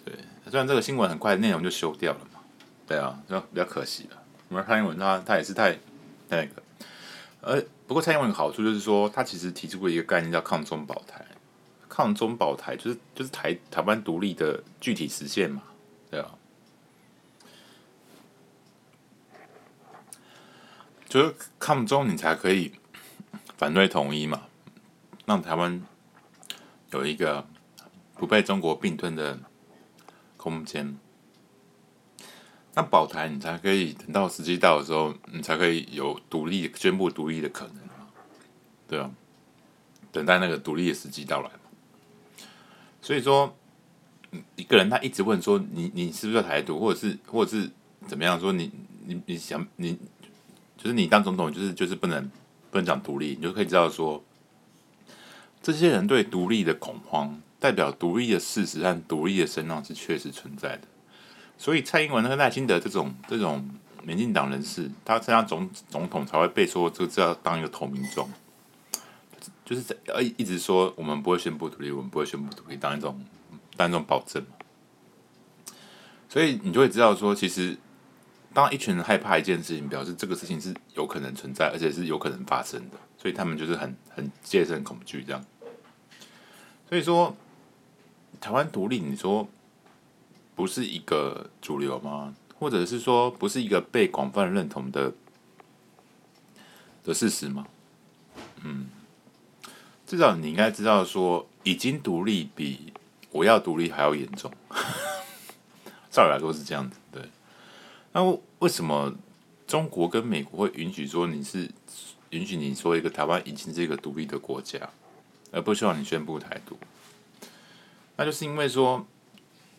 [0.06, 0.16] 对，
[0.50, 2.40] 虽然这个新闻很快内容就修掉了嘛，
[2.88, 4.24] 对啊，就比较可惜了。
[4.48, 5.78] 我们蔡英文他他也是太
[6.30, 6.63] 那个，
[7.44, 11.26] 呃，不过蔡英文有好处就是说，他其实提出过一个概念叫抗中保台，
[11.90, 15.62] 抗中保台就是就是台台湾独立的具体实现嘛，
[16.10, 16.34] 对啊。
[21.10, 22.72] 就是抗中，你才可以
[23.58, 24.48] 反对统一嘛，
[25.26, 25.84] 让台湾
[26.92, 27.46] 有一个
[28.16, 29.38] 不被中国并吞的
[30.38, 30.98] 空间。
[32.76, 38.08] 那保台，你才可以等到时机到的时候，你才可以有独立宣布独立的可能嘛，
[38.88, 39.12] 对啊，
[40.12, 41.50] 等待那个独立的时机到来。
[43.02, 43.56] 所以说，
[44.56, 47.70] 一个人他一直问说你你是不是台独，或者是或者是
[48.08, 48.40] 怎么样？
[48.40, 48.72] 说你
[49.06, 49.98] 你你想你。
[50.76, 52.30] 就是你当总统，就是就是不能
[52.70, 54.22] 不能讲独立，你就可以知道说，
[55.62, 60.88] 这些人对独立的恐慌，代表独立的事实和独立的声浪是确实存在的。
[61.64, 63.70] 所以蔡英文和赖清德这种这种
[64.04, 68.28] 民进党人士，他参加总总统才会被说这这要当一个投名状，
[69.64, 73.24] 就是在呃一直说我们不会宣布独立，我们不会宣布独立，当一种
[73.78, 74.46] 当一种保证。
[76.28, 77.78] 所以你就会知道说，其实。
[78.56, 85.44] 当一群人害怕一件事情，表示这个事情是有可能存在，而且是有可能发生的，所以他们就是很很戒慎恐惧这样。
[86.88, 87.36] 所以说，
[88.40, 89.48] 台湾独立，你说
[90.56, 92.36] 不是一个主流吗？
[92.60, 95.14] 或者是说不是一个被广泛认同的
[97.04, 97.68] 的事实吗？
[98.64, 98.90] 嗯，
[100.08, 102.94] 至少你应该知道，说已经独立比
[103.32, 104.52] 我要独立还要严重。
[106.10, 107.24] 照理来说是这样子，对。
[108.14, 108.24] 那
[108.60, 109.14] 为什么
[109.66, 111.70] 中国跟美国会允许说你是
[112.30, 114.90] 允许你说一个台湾已经是一个独立的国家，
[115.52, 116.78] 而不希望你宣布台独？
[118.16, 119.06] 那就是因为说，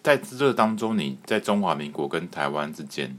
[0.05, 3.19] 在这当中，你在中华民国跟台湾之间，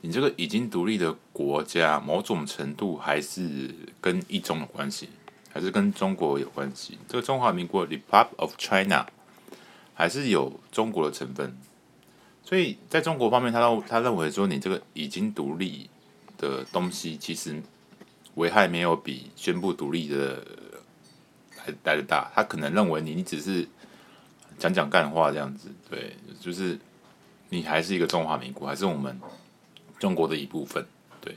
[0.00, 5.10] 你这个已经独立的国家，某种程度还是跟一中有关系，
[5.52, 6.98] 还是跟中国有关系？
[7.06, 9.06] 这个中华民国 Republic of China
[9.92, 11.58] 还是有中国的成分。
[12.42, 15.90] 所以，在中国方面，他认他认为说，你这个已经独立
[16.38, 17.62] 的东西，其实
[18.36, 20.42] 危害没有比宣布独立的
[21.58, 22.32] 来来得大。
[22.34, 23.68] 他可能认为你你只是
[24.62, 26.78] 讲讲干话这样子，对，就是
[27.48, 29.20] 你还是一个中华民国，还是我们
[29.98, 30.86] 中国的一部分，
[31.20, 31.34] 对。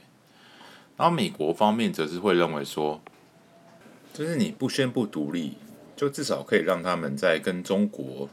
[0.96, 3.02] 然后美国方面则是会认为说，
[4.14, 5.58] 就是你不宣布独立，
[5.96, 8.30] 就至少可以让他们在跟中国。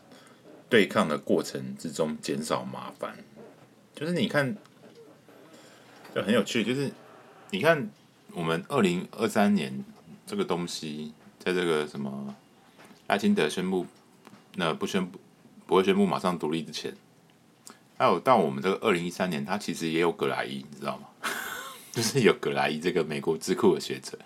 [0.68, 3.14] 对抗的过程之中减少麻烦，
[3.94, 4.57] 就是你看，
[6.14, 6.64] 就很有趣。
[6.64, 6.90] 就是
[7.50, 7.90] 你看，
[8.33, 9.85] 我们二零二三年
[10.26, 12.35] 这个东西，在这个什么
[13.07, 13.87] 赖清德宣布
[14.56, 15.18] 那不宣布
[15.66, 16.94] 不会宣布马上独立之前，
[17.96, 21.08] 还有到我们这个二零一三年，他其实也有葛莱伊，你知道吗？
[21.92, 24.18] 就是有葛莱伊这个美国智库的学者，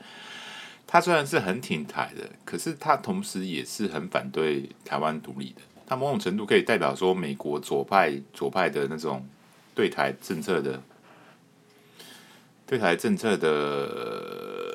[0.87, 5.63] 他虽然是很挺台的，可是他同时也是很反对台湾独立的。
[5.87, 9.25] 他某种程度可以代表说，美国左派左派的那种
[9.75, 10.83] 对台政策的
[12.67, 14.67] 对台政策的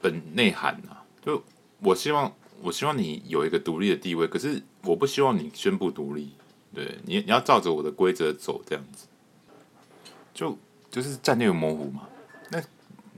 [0.00, 1.42] 本内涵啊，就
[1.80, 6.32] 我希望我希望你有一个独立的地位，可是我不希望你宣布独立，
[6.74, 9.06] 对你你要照着我的规则走这样子，
[10.34, 10.58] 就
[10.90, 12.08] 就是战略模糊嘛。
[12.50, 12.62] 那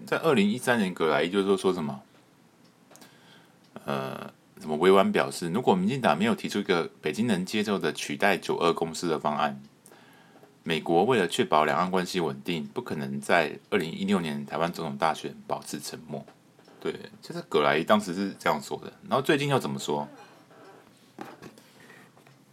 [0.07, 2.03] 在二零一三年，葛莱伊就是说说什么，
[3.85, 4.31] 呃。
[4.61, 9.63] 什么委婉表示，如果民进党没有提出一个北京能接受的取代九二公司的方案，
[10.65, 16.27] 美国为了确保两岸关系稳定，不可能在二零一六年台湾总统大选保持沉默。
[16.81, 18.93] 对，就是葛莱伊当时是这样说的。
[19.09, 20.09] 然后最近又怎么说？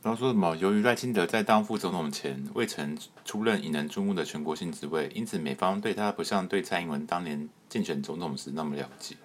[0.01, 0.55] 然后说什么？
[0.57, 9.15] 由于赖清德在当副总统前未曾出任引人注目的全国性职位，因此美方对他不像对蔡英文当年竞选总统时那么了解。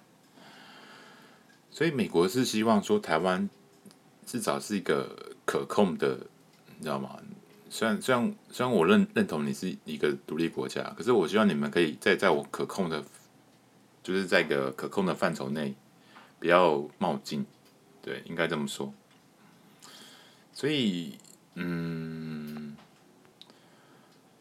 [1.70, 3.48] 所以美国是希望说台湾
[4.24, 6.18] 至少是一个可控的，
[6.78, 7.16] 你知道吗？
[7.68, 13.04] 虽然虽然虽然我认认同你是一个独立国家，可是我希望你们可以在在我可控的，
[14.12, 15.74] 就是在一个可控的范畴内，
[16.38, 17.46] 不要冒进。
[18.02, 18.92] 对，应该这么说。
[20.52, 21.16] 所以，
[21.54, 22.76] 嗯，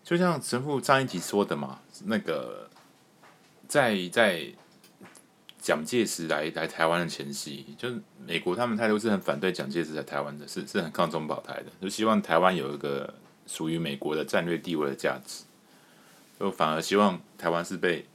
[0.03, 2.69] 就像神父上一集说的嘛，那个
[3.67, 4.53] 在在。
[5.61, 13.13] 蒋介石来来台湾的前夕，就是美国他们态度是很反对蒋介石来台湾的，是是很抗中保台的，就希望台湾有一个
[13.45, 15.43] 属于美国的战略地位的价值，
[16.39, 18.07] 就反而希望台湾是被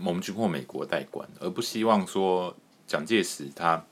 [0.00, 3.84] 盟军或美国代管，而不希望说蒋介石他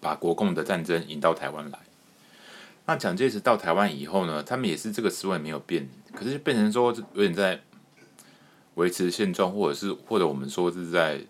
[0.00, 1.78] 把国共的战争引到台湾来。
[2.86, 7.60] 那蒋介石到台湾以后呢，他们也是这个思维没有变，可是就变成说有点在
[8.74, 11.20] 维持现状，或者是或者我们说是在。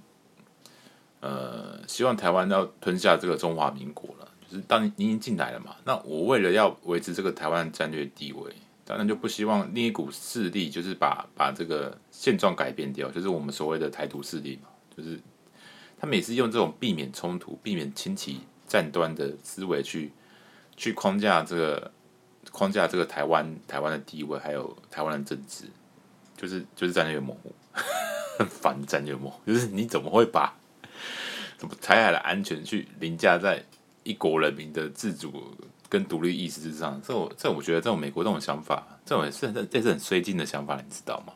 [1.23, 8.51] 呃，希望台湾要吞下这个中华民国了，就是当你已经进来了嘛，那我为了要维持这个台湾战略地位，
[8.87, 15.19] 当然就不希望另一股势力就是把把这个现状改变掉，就是我们所谓的台独势力嘛，就是
[15.99, 20.13] 他们也是用这种避免冲突、避免轻启战端的思维去
[20.77, 21.91] 去框架这个
[22.53, 25.65] 框架这个台湾台湾的地位，还有台湾的政治，
[26.37, 27.55] 就是就是战略模糊，
[28.39, 30.55] 很烦战略模糊，就是你怎么会把
[31.57, 33.65] 怎么台海的安全去凌驾在
[34.03, 35.57] 一国人民的自主
[35.89, 37.01] 跟独立意识之上？
[37.01, 41.33] 这我这我觉得这种美国这种想法，这种也是很这是很绥靖的想法，你知道吗？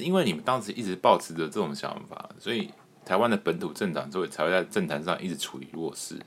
[0.00, 2.70] 是因为你们当时一直抱持着这种想法，所以
[3.04, 6.18] 台湾的本土政党就会才会在政坛上一直处于弱势。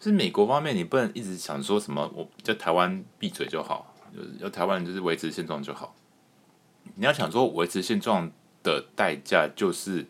[0.00, 5.94] 是美国方面，你不能一直想说什么，我叫台湾闭嘴就好，就是要台湾人就是维持现状就好。
[6.94, 8.30] 你要想说维持现状
[8.62, 10.06] 的代价就是。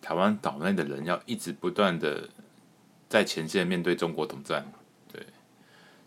[0.00, 2.28] 台湾岛内的人要一直不断的
[3.08, 4.64] 在前线面对中国统战，
[5.12, 5.20] 对，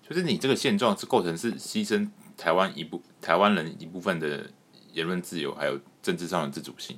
[0.02, 4.50] 就是你这个现状是构成是牺牲台湾一部台湾人一部分的
[4.94, 6.98] 言论自由，还有政治上的自主性，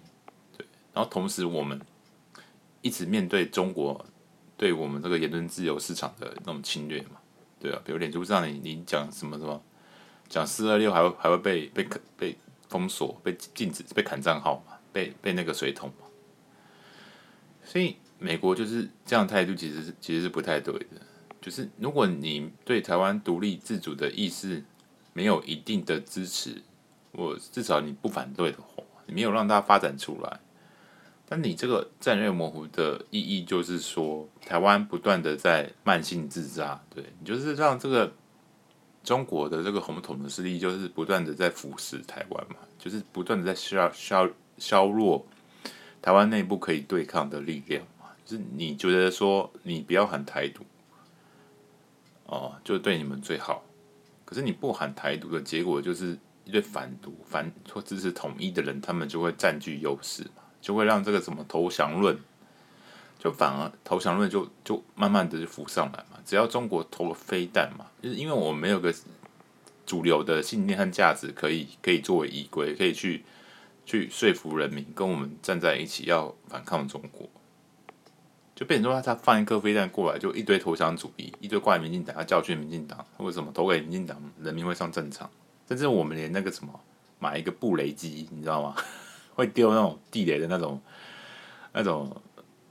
[0.58, 1.80] 对，然后同时我们
[2.82, 4.06] 一直面对中国
[4.58, 7.18] 对我们这个言论自由市场的那种侵略嘛，
[7.60, 9.62] 对啊，比如脸书上你你讲什么什么，
[10.28, 12.38] 讲四二六还会还会被被被
[12.70, 15.92] 封锁、被禁止、被砍账号嘛，被被那个水桶。
[17.64, 21.02] 所以美国就是这样态度，其实是其实是不太对的。
[21.42, 24.64] 就是如果你对台湾独立自主的意识
[25.12, 26.62] 没有一定的支持，
[27.14, 30.40] 我至少你不反对的话，你没有让它发展出来，
[31.28, 38.12] 但你这个战略模糊的意义就是说，台湾不断的在慢性自杀，对，你就是让这个
[39.04, 45.26] 中国的这个红统的势力，就是不断的在腐蚀台湾嘛，就是不断的在削削削弱。
[46.02, 50.64] 台湾内部可以对抗的力量嘛，就是你觉得说你不要喊台独，
[52.26, 53.64] 哦，就对你们最好。
[54.26, 62.18] 可是你不喊台独的结果，就是一堆反独、反或支持统一的人，他们就会占据优势嘛，就会让这个什么投降论，
[63.20, 66.20] 就反而投降论就就慢慢的就浮上来嘛。
[66.26, 68.94] 只要中国投了飞弹嘛，就是因为我们没有个
[69.86, 73.24] 主流的信念和价值可以可以作为依归，可以去。
[73.86, 77.30] 去说服人民跟我们站在一起，要反抗中国，
[78.56, 85.30] 就变成说他放一颗飞弹过来，就一堆投降主义，一堆怪民进党，要教训民进党，为什么投给民进党，人民会上战场？
[85.68, 86.80] 甚至我们连那个什么
[87.20, 88.76] 买一个布雷机，你知道吗？
[89.36, 90.80] 会丢那种地雷的那种、
[91.72, 92.22] 那种、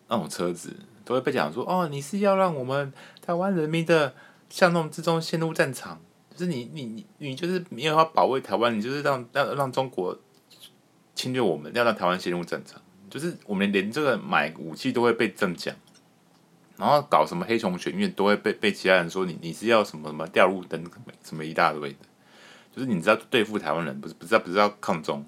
[0.08, 0.74] 那种车子，
[1.04, 2.92] 都会被讲说哦，你是要让我们
[3.24, 4.14] 台湾人民的
[4.48, 10.18] 巷弄之中陷入战场，就是你、你、你、你就是没有要保卫台湾，你就是让让让中国。
[11.14, 12.80] 侵略我们，要让台湾陷入战场，
[13.10, 15.76] 就是我们连这个买武器都会被这么讲，
[16.78, 20.82] 然后搞什么黑熊学院都会被被其他人说你你是要什么什么吊路灯
[21.22, 21.98] 什么一大堆的，
[22.74, 25.24] 就是你知道对付台湾人不是不是要不是要抗中，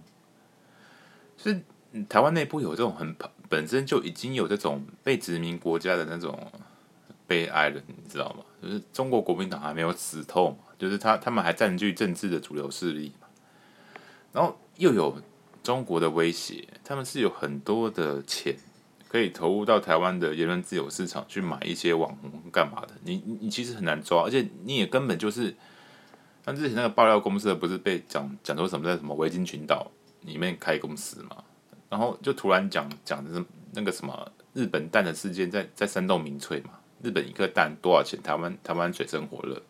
[1.37, 1.63] 就是
[2.09, 3.15] 台湾内部有这种很
[3.49, 6.51] 本身就已经有这种被殖民国家的那种
[7.27, 8.45] 悲哀了，你知道吗？
[8.63, 13.29] 就是中国国民党还没有死透嘛，就是他他们还占据政治的主流势力嘛，
[14.33, 15.17] 然后又有。
[15.63, 18.55] 中国的威胁，他们是有很多的钱
[19.09, 25.57] 可以投入到台湾的言论自由市场去买一些网红干嘛的，你你其实很难抓，而且你也根本就是，
[26.45, 29.91] 像之前那个爆料公司不是被讲讲说什么在什么维京群岛
[30.23, 31.43] 里面开公司嘛，
[31.89, 36.71] 然后就突然讲讲的是那个什么日本蛋的事件在在煽动民粹嘛，
[37.03, 38.21] 日本一个蛋多少钱？
[38.23, 39.63] 台湾台湾水深火热，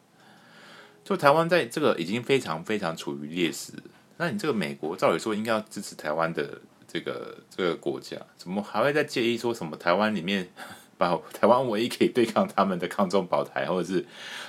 [1.04, 3.72] 就台湾在这个已经非常非常处于劣势，
[4.16, 6.60] 那你这个美国照理说应该要支持台湾的。
[6.86, 10.48] 这个这个国家怎么还会在介意说什么台湾里面
[10.96, 14.06] 把台湾唯一可以对抗他们的抗中保台或者是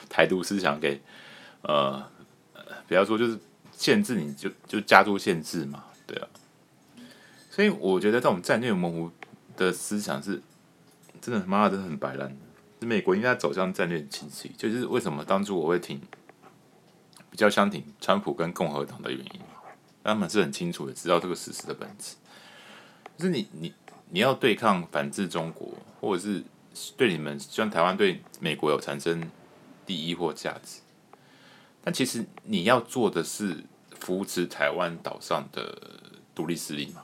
[0.10, 1.02] 台独思想给
[1.64, 2.08] 呃，
[2.88, 3.38] 比方说就是
[3.72, 6.28] 限制你就就加入限制嘛，对啊，
[7.50, 9.12] 所以我觉得这种战略模糊
[9.58, 10.42] 的思想是
[11.22, 12.36] 真的他妈的真的很白烂。
[12.82, 16.00] 美国应该走向战略清晰，就是为什么当初我会挺
[17.32, 19.42] 比较相挺川普跟共和党的原因，
[20.04, 22.16] 他们是很清楚的知道这个事实的本质。
[23.18, 23.74] 就是你你
[24.10, 25.70] 你要对抗反制中国，
[26.00, 26.44] 或者是
[26.96, 29.32] 对你们希望台湾对美国有产生
[29.88, 30.82] 利益或价值，
[31.86, 33.56] 但其实你要做的是
[34.00, 35.74] 扶持台湾岛上的
[36.34, 37.04] 独立势力嘛，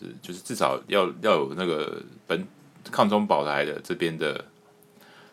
[0.00, 2.44] 就是就是至少要要有那个本
[2.90, 4.44] 抗中保台的这边的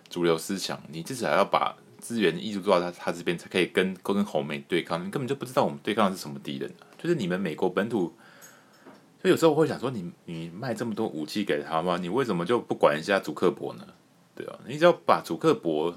[0.10, 5.00] 主流思想，你至少要把资源一直做到他他这边，才可以跟跟红媒对抗。
[5.00, 8.14] 你根本就不知道我们对抗的是什么敌人，就是你们美国本土。
[9.22, 11.96] 所以有时候我会想说你，你你卖这么多武器给他吗？
[11.98, 13.86] 你为什么就不管一下祖克伯呢？
[14.34, 15.96] 对啊，你只要把祖克伯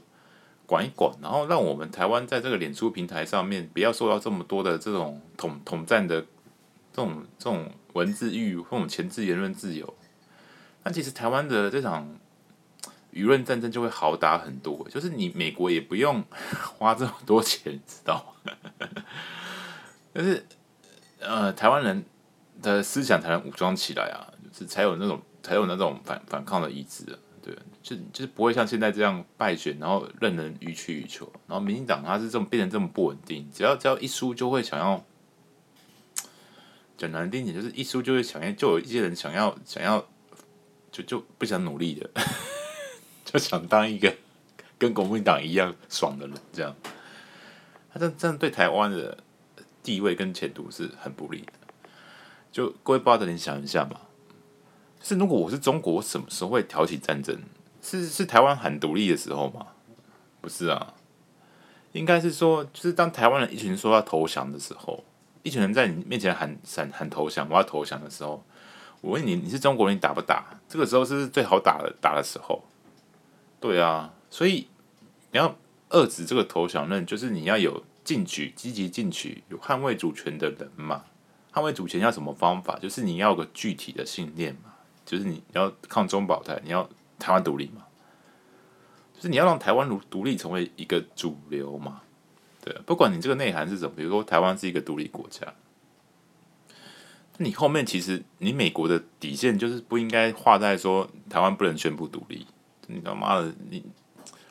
[0.67, 6.21] 管一管，然后让我们台湾在这个脸书平台上面不要受到这么多的这种统统战的
[6.93, 9.95] 这种这种文字狱，或者钳制言论自由，
[10.83, 12.09] 那其实台湾的这场
[13.13, 14.87] 舆论战争就会好打很多。
[14.91, 16.25] 就是你美国也不用
[16.79, 18.53] 花这么多钱，知道吗？
[20.13, 20.45] 但是
[21.21, 22.05] 呃，台湾人。
[22.63, 27.19] 的思想才能武装起来啊，就是才有那种才有那种反反抗的意志啊，
[27.85, 35.05] 就就是不会像现在这样败选，然后任人予取予求，然后民进党他是这么变成这么不稳定，只要只要一输就会想要
[36.97, 40.03] 讲难听点，就是一输就会想要，就有一些人想要想要
[40.91, 42.09] 就就不想努力的，
[43.23, 44.17] 就想当一个
[44.79, 46.75] 跟国民党一样爽的人，这样，
[47.93, 49.19] 他这这样对台湾的
[49.83, 51.53] 地位跟前途是很不利的。
[52.51, 54.01] 就各位报道，你想一下嘛，
[55.03, 57.39] 是如果我是中国，我什么时候会挑起战争？
[57.85, 59.67] 是是台湾喊独立的时候吗？
[60.41, 60.95] 不是啊，
[61.93, 65.05] 应该是说，就是当台湾人一群人说要投降的时候，
[65.43, 68.43] 一群人在你面前喊喊喊投降，我要投降的时候，
[69.03, 70.59] 我问你，你是中国人，你打不打？
[70.67, 72.65] 这个时候是最好打的打的时候。
[73.61, 74.67] 对啊，所以
[75.33, 75.57] 你要
[75.91, 81.05] 遏制这个投降论，就是你要有进取、积极进取、有捍卫主权的人嘛。
[81.53, 82.79] 捍卫主权要什么方法？
[82.79, 84.75] 就是你要个具体的信念嘛，
[85.07, 86.89] 就是你要抗中保台，你要
[87.25, 87.87] 台湾独立嘛，
[89.15, 92.03] 就是你要让台湾独独立成为一个主流嘛，
[92.63, 95.55] 对，不管你这个内涵是什么，比如说台湾是一个独立国家，
[97.39, 102.47] 你后面其实你美国的底线就是不应该画在说台湾不能宣布独立，
[102.89, 103.83] 你他妈的你，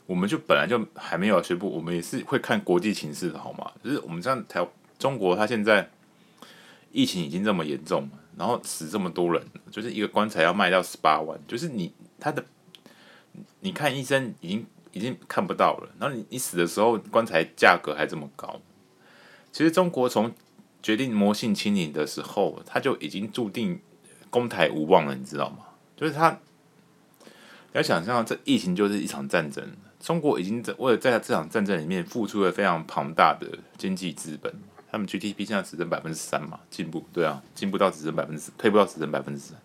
[0.07, 3.71] 我们就本来就还没有宣布，我们也是会看国际情势的好吗？
[3.83, 4.67] 就是我们这样台
[4.97, 5.87] 中国，它现在。
[6.95, 8.07] 疫情已经这么严重，
[8.37, 12.45] 然后死这么多人，就是一个棺材要卖到十八万，就是你他的，
[13.61, 18.61] 你看医生已经已经看不到了，然后你你死的时候棺材价格还这么高，
[19.51, 20.31] 其实中国从
[20.81, 23.79] 决定魔性清零的时候，他就已经注定
[24.29, 25.59] 攻台无望了，你知道吗？
[25.95, 27.29] 就是他，你
[27.73, 29.65] 要想象这疫情就是一场战争，
[29.99, 34.53] 中国已经在为了在这场战争里面付出了非常庞大的经济资本。
[34.91, 39.57] 他们 GDP 现在只剩百分之三嘛，进步对啊，进步到只剩百分之，退步到只剩百分之三。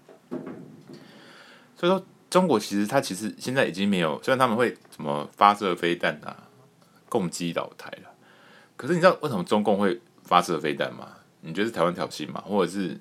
[1.77, 6.49] 所以说，中国其实它其实现在已经没有，虽然他们会什么发射飞弹啊，
[7.09, 8.11] 攻击岛台了，
[8.77, 11.09] 可是你知道为什么中共会发射飞弹吗？
[11.41, 12.43] 你觉得是台湾挑衅吗？
[12.47, 12.99] 或者是，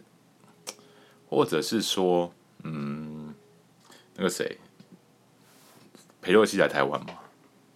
[1.29, 3.33] 或者是说，嗯，
[4.15, 4.57] 那个谁，
[6.21, 7.13] 裴洛西来台湾吗？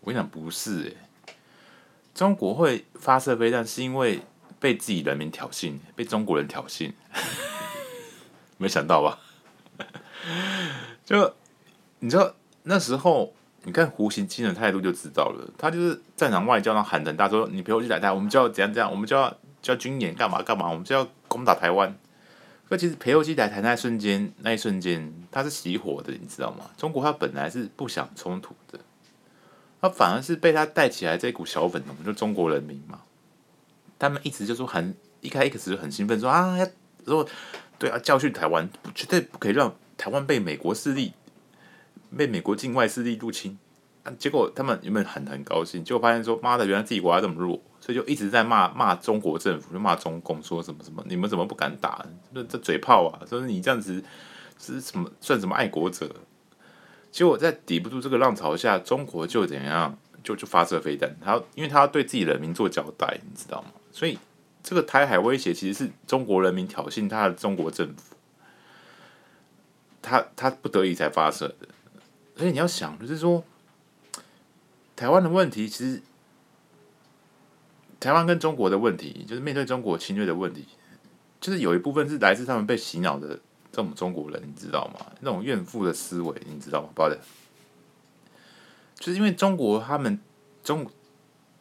[0.02, 0.96] 我跟你讲，不是诶、
[1.28, 1.36] 欸，
[2.14, 4.22] 中国会发射飞弹是因为。
[4.60, 6.94] 被自己人民挑衅，被中国人挑衅，
[8.60, 9.18] 没想到吧？
[11.04, 11.34] 就
[12.02, 12.34] 你知道
[12.64, 13.34] 那时候，
[13.64, 19.30] 你看胡锡进的态度就知道了，他就是战场外交，然喊很大说：“你陪我去打台，我们就要怎样怎样，我们就要
[19.62, 21.96] 就要军演干嘛干嘛，我们就要攻打台湾。”
[22.68, 26.70] 可其实裴洛西来台那一瞬间，那一瞬间他是熄火的，你知道吗？
[26.78, 28.80] 中国他本来是不想冲突的，
[29.82, 33.02] 他反而是被他带起来这股小粉红，就中国人民嘛。
[34.00, 36.66] 他们一直就说很一开一开始就很兴奋说啊，要
[37.06, 37.28] 说
[37.78, 41.14] 对啊，教训台湾，绝对不可以让台湾被美国势力、
[42.18, 43.58] 被美国境外势力入侵，
[44.04, 52.06] 啊、结果他们原本很很高兴，结果发现说妈的，原来自己国家这么弱，所以就一直在骂骂中国政府，就骂中共，说什么什么，你们怎么不敢打？
[52.34, 53.26] 这这嘴炮啊！
[53.28, 54.04] 说你这样子
[54.60, 56.10] 是什么算什么爱国者？
[57.12, 59.98] 结果在抵不住这个浪潮下，中国就怎样？
[60.24, 63.70] 就就发射飞弹，他因为他要对自己人民做交代，你知道吗？
[63.92, 64.20] 所以
[64.62, 68.16] 这个台海威胁其实是中国人民挑衅他的中国政府，
[70.00, 71.68] 他他不得已才发射的。
[72.36, 73.44] 所以你要想，就是说，
[74.96, 76.02] 台湾的问题，其实
[78.00, 80.66] 台湾跟中国的问题，就是面对中国侵略的问题，
[81.40, 83.40] 就是有一部分是来自他们被洗脑的
[83.72, 85.06] 这种中国人，你知道吗？
[85.20, 86.90] 那种怨妇的思维，你知道吗？
[86.96, 87.20] 不好的。
[88.96, 90.20] 就是因为中国他们
[90.64, 90.90] 中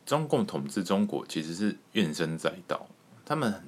[0.05, 2.87] 中共统治中国其实是怨声载道，
[3.25, 3.63] 他们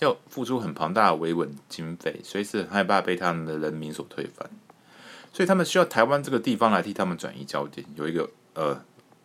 [0.00, 4.50] 要付出很庞大的维稳经费，随时很害怕被他们的人民所推翻，
[5.34, 7.84] 所以他们需要台湾这个地方来替他们转移焦点。
[7.96, 8.80] 有一个呃，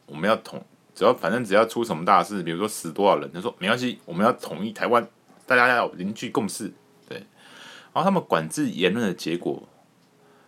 [0.08, 5.08] 我们要统，只要反正只要出什么大事，比如说死多少人，他说没关系，我们要统一台湾，
[5.46, 6.74] 大家要凝聚共识，
[7.08, 7.18] 对。
[7.94, 9.70] 然后他们管制言论的结果，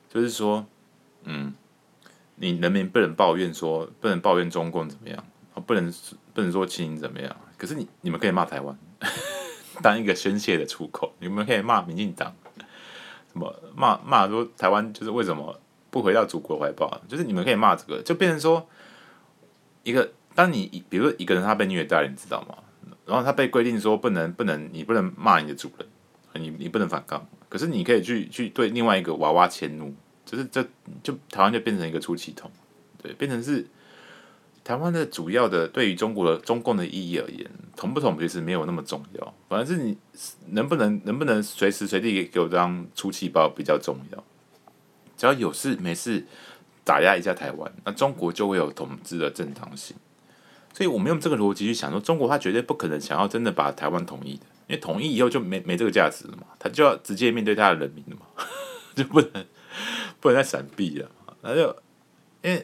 [0.09, 0.66] 就是说，
[1.26, 1.53] 嗯。
[2.36, 5.24] 你人民不能抱怨说，不能抱怨中共怎么样，
[5.68, 5.93] 不能
[6.34, 7.36] 不能说清怎么样。
[7.55, 8.76] 可是你你们可以骂台湾，
[9.84, 11.14] 当一个宣泄的出口。
[11.20, 12.36] 你们可以骂民进党，
[13.32, 15.60] 什么骂骂说台湾就是为什么
[15.90, 17.02] 不回到祖国怀抱？
[17.08, 18.68] 就是你们可以骂这个，就变成说
[19.84, 22.56] 一个，当你比如说一个人他被虐待，你知道吗？
[23.06, 25.88] 然后他被规定说不能不能，你不能骂你的主人，
[26.44, 27.28] 你你不能反抗。
[27.50, 29.94] 可是你可以去去对另外一个娃娃迁怒。
[30.24, 30.66] 就是这
[31.04, 32.50] 就台湾就变成一个出气筒，
[33.02, 33.66] 对，变成是
[34.64, 39.97] 台湾的主要的对于中国的中共的意义而言，统不统其实没有那么重要，反而是你
[40.47, 44.24] 能不能能不能随时随地给我当出气包比较重要。
[45.18, 46.26] 只要有事没事
[46.84, 49.95] 打压一下台湾，那中国就会有统治的正当性。
[50.74, 58.45] 所以我们用这个逻辑去想说，中国他绝对不可能想要真的把台湾统一的，因为统一以后就没没这个价值了嘛，他就要直接面对他的人民了嘛，
[58.95, 59.45] 就不能。
[60.20, 61.09] 不能再闪避了，
[61.41, 61.76] 那就
[62.43, 62.64] 因为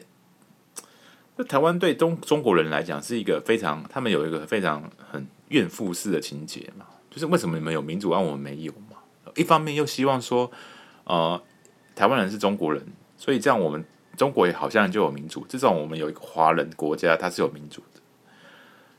[1.40, 8.96] 那台湾对中中国人来讲是一个非常，他们有一个非常很怨妇式的情节嘛，就是为什么你们有民主，而我们没有嘛？
[9.36, 10.50] 一方面又希望说，
[11.04, 11.40] 呃，
[11.94, 12.84] 台湾人是中国人，
[13.16, 13.84] 所以这样我们
[14.16, 18.00] 中国也好像就有民主，至少我们有一个华人国家，它是有民主的。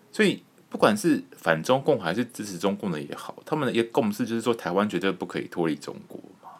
[0.09, 6.51] 所以不管是反中共还是支持中共的也好，他们的一个共识就是说，台湾绝对不可以脱离中国嘛，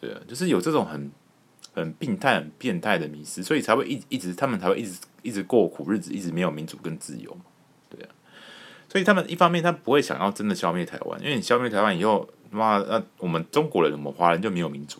[0.00, 1.08] 对啊，就是有这种很。
[1.72, 7.36] 很病态、很变态的迷失，所以才会一一直，他们才会一直一直过苦日子，一直没有民主跟自由，
[7.88, 8.08] 对啊。
[8.88, 14.98] 所以他们一方面，他不会想要真的消灭台湾，因为你消灭台湾以后，妈，那我们中国人、我们华人就没有民主。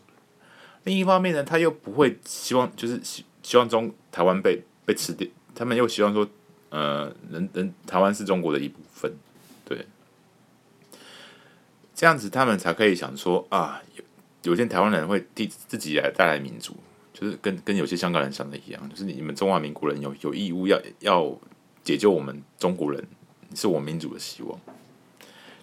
[0.85, 6.29] 另一方面呢，他又不会希望，就是希希望中台湾被被吃掉，他们又希望说，
[6.71, 9.13] 呃，人人台湾是中国的一部分，
[9.65, 9.87] 对。
[11.95, 13.83] 这样子，他们才可以想说啊。
[14.43, 16.75] 有些台湾人会替自己来带来民主，
[17.21, 21.39] 就是跟跟有些香港人想的一样，就是你们中华民国人有有义务要要
[21.85, 23.07] 解救我们中国人，
[23.55, 24.59] 是我民主的希望。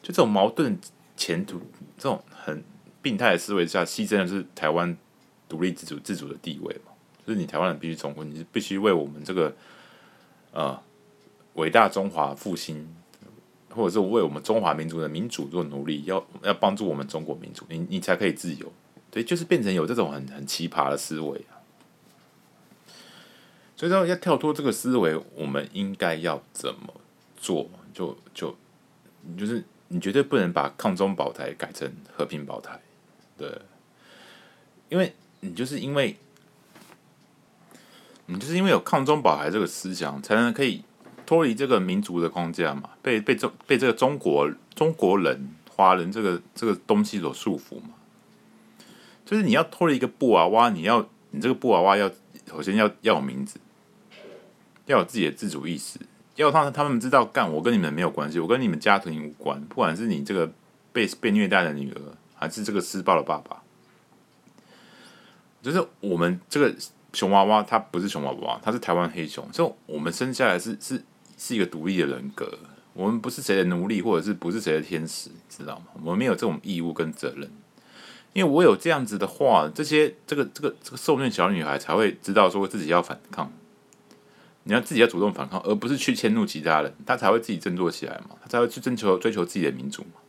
[0.01, 0.77] 就这种矛盾
[1.15, 1.59] 前途，
[1.97, 2.63] 这种很
[3.01, 4.95] 病态的思维下，牺牲的是台湾
[5.49, 6.91] 独立自主自主的地位嘛？
[7.25, 9.55] 就是你台湾人必须重婚，你是必须为我们这个
[10.51, 10.79] 呃
[11.55, 12.87] 伟大中华复兴。
[13.69, 18.73] 或者是为我们中华民族的民主做努力，要要帮助我们中国民族，你你才可以自由。
[19.17, 21.57] 对，就是变成有这种很很奇葩的思维啊。
[23.75, 26.93] 所以说要跳脱这个思维，我们应该要怎么
[27.35, 27.67] 做？
[27.93, 28.55] 就就
[29.37, 32.79] 就是你绝对不能把抗中保台改成和平保台，
[33.37, 33.51] 对，
[34.89, 36.15] 因为你就是因为
[38.27, 40.83] 你就是因为有抗中保台这个思想，才能可以。
[41.25, 47.89] 脱离这个民族的框架嘛，被被中被这个中国中国人华人这个这个东西所束缚嘛，
[49.27, 52.09] 就是你要脱离一个布娃娃，你要你这个布娃娃要
[52.47, 53.59] 首先要要有名字，
[54.85, 55.99] 要有自己的自主意识，
[56.37, 60.49] 要让他们知道，干我跟你们没有关系，我跟你们家庭无关，不管是你这个
[60.93, 62.01] 被被虐待的女儿，
[62.33, 63.61] 还是这个施暴的爸爸，
[65.61, 66.73] 就是我们这个
[67.11, 71.03] 熊娃娃，它不是熊娃娃，它是台湾黑熊，就我们生下来是是。
[71.39, 72.51] 是一个独立的人格，
[72.93, 75.85] 我们不是谁的奴隶，或者是不是谁的天使，知道吗？
[76.03, 77.47] 我们没有这种义务跟责任，
[78.37, 83.51] 因为我有这样子的话，这些这个这个这个受虐小女孩才会知道说自己要反抗，
[84.61, 90.21] 你要自己要主动反抗，而不是去迁怒其他人，她才会自己振作起来嘛，她才会去追求追求自己的民主嘛。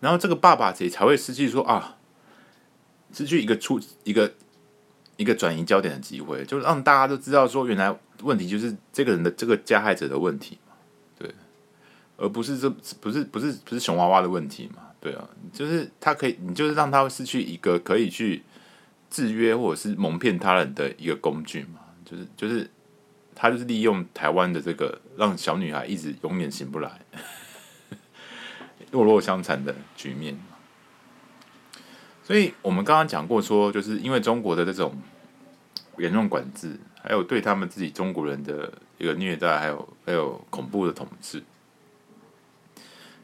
[0.00, 1.96] 然后这个爸爸也才会失去说啊，
[3.12, 4.34] 失去一个出一个
[5.16, 10.58] 一个转移焦点的机会，就让大家都知道说，原来问题就是这个人的这个加害者的问题，
[11.16, 11.32] 对，
[12.16, 18.42] 而不是这不是不是不是熊娃娃的问题嘛，对啊，就是他可以，你就是让他失去一个可以去
[19.08, 22.68] 制约或者是蒙骗他人的一个工具嘛，就是就是
[23.34, 27.00] 他就是利用台湾的这个让小女孩一直永远醒不来，
[28.90, 30.36] 弱弱相残的局面。
[32.24, 34.94] 所以我们刚刚讲过，说就是因为中国的这种
[35.96, 41.42] 严重管制，还有对他们自己中国人的一个虐待，还有还有恐怖的统治，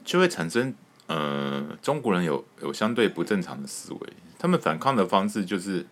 [0.05, 0.73] 就会产生
[1.07, 4.01] 呃中国人有有相对不正常的思维。
[4.39, 5.87] 他们反抗的方式就是，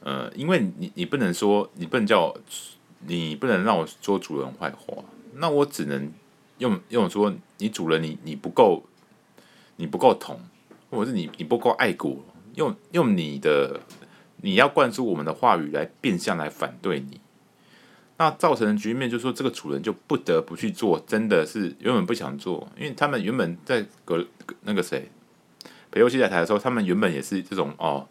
[0.00, 2.34] 呃，因为你你不能说你不能叫，
[3.06, 5.04] 你不能让我说主人坏话，
[5.34, 6.12] 那我只能
[6.58, 8.82] 用用说你主人你你不够
[9.76, 10.38] 你不够疼。
[10.94, 12.22] 或者是你你不够爱国，
[12.54, 13.80] 用用你的
[14.42, 17.18] 你要灌输我们的话语来变相来反对你，
[18.22, 24.24] 那造成的局面就是说，这个主人就不得不去做，真的是原本不想做，因为他们原本在隔
[24.60, 25.10] 那个谁
[25.90, 28.08] 裴洛西来台的时候，他们原本也是这种哦，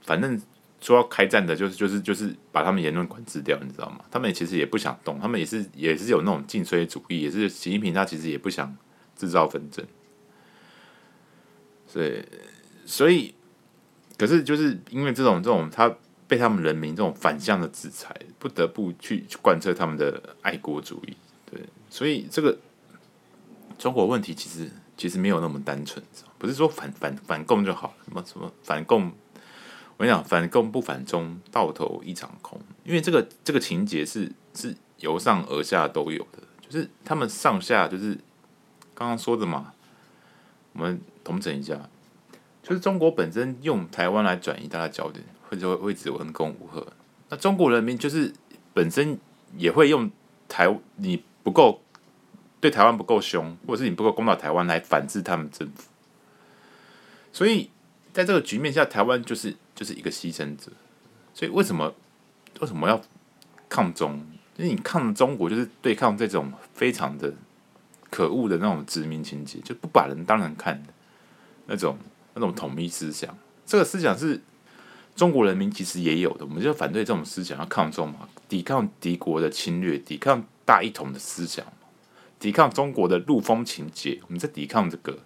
[0.00, 0.40] 反正
[0.80, 4.00] 说要开战的，就是就是就是把他们言论管制掉，你知道吗？
[4.10, 8.74] 他们其实也不想动，他们也是也是有那种晋绥主义，也是习近平他其实也不想
[9.14, 9.84] 制造纷争。
[11.86, 12.24] 所以，
[12.86, 13.34] 所以，
[14.16, 15.94] 可是就是因为这种这种，他
[16.28, 21.16] 被他们人民这种反向的制裁，不得不去去贯彻他们的爱国主义。
[21.50, 21.60] 对，
[21.90, 22.56] 所以这个
[23.78, 26.04] 中国问题其实其实没有那么单纯，
[26.36, 29.10] 不是说反反反共就好，什么什么反共，
[29.96, 32.60] 我跟你讲，反共不反中，到头一场空。
[32.84, 38.18] 因为这个这个情节是是由上而下都有的，就是他们上下就是
[38.94, 39.72] 刚刚说的嘛。
[40.74, 41.88] 我们统整一下，
[42.62, 46.84] 就是中国本身用台湾来转移大家焦点，或者会指文攻武吓。
[47.28, 48.32] 那中国人民就是
[48.72, 49.18] 本身
[49.56, 50.10] 也会用
[50.48, 51.80] 台你不够
[52.60, 55.90] 对台湾不够凶，或者是你不够攻打台湾来反制他们政府。
[57.32, 57.70] 所以
[58.12, 60.70] 在这个局面下，台湾就是就是一个牺牲者。
[61.34, 61.94] 所以为什么
[62.60, 63.00] 为什么要
[63.68, 64.24] 抗中？
[64.56, 67.34] 就是你抗中国，就是对抗这种非常的。
[68.10, 70.88] 可恶的那种殖民情节，就不把人当人看的
[71.66, 71.98] 那种
[72.32, 73.36] 那种统一思想。
[73.66, 74.40] 这个思想是
[75.18, 81.66] 中国人民其实也有的，我们就反对这种思想，要抗中嘛，抵抗敌国的侵略，抵抗大一统的思想，
[82.38, 84.20] 抵抗中国的陆风情节。
[84.22, 85.18] 我们在抵抗这个，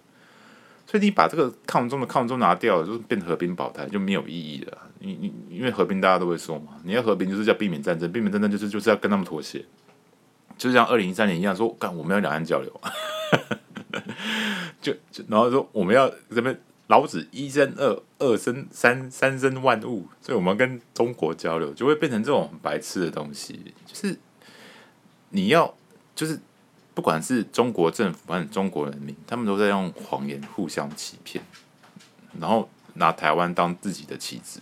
[0.87, 4.75] 所以你把这个抗中的抗中拿掉了，就变和平保台就没有意义了。
[4.97, 9.63] 你你因为和平大家都会说嘛，你要和平就是叫避免战争，避免战争就是就是要跟他们妥协。
[10.57, 12.81] 就像二零一三年一样，说干我们要两岸交流，
[14.81, 23.73] 就就然后说我们要这边老子一生二，二生三，三生万物，所以我们跟中国交流，就会变成这种很白痴的东西。
[23.85, 24.17] 就是
[25.29, 25.73] 你要，
[26.13, 26.39] 就是
[26.93, 31.43] 不管是中国政府还是中国人民，他们都在用谎言互相欺骗，
[32.39, 34.59] 然后拿台湾当自己的棋子，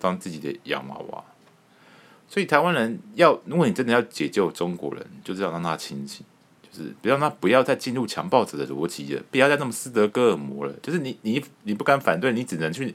[0.00, 1.24] 当自己的洋娃娃。
[2.28, 6.26] 所以台湾人要，如果你真的要解救中国人，就是要让他清醒，
[6.84, 10.72] 是不要让他不要再进入强暴者的逻辑了，不要再那么斯德哥尔摩了。
[10.82, 12.94] 就是你你你不敢反对，你只能去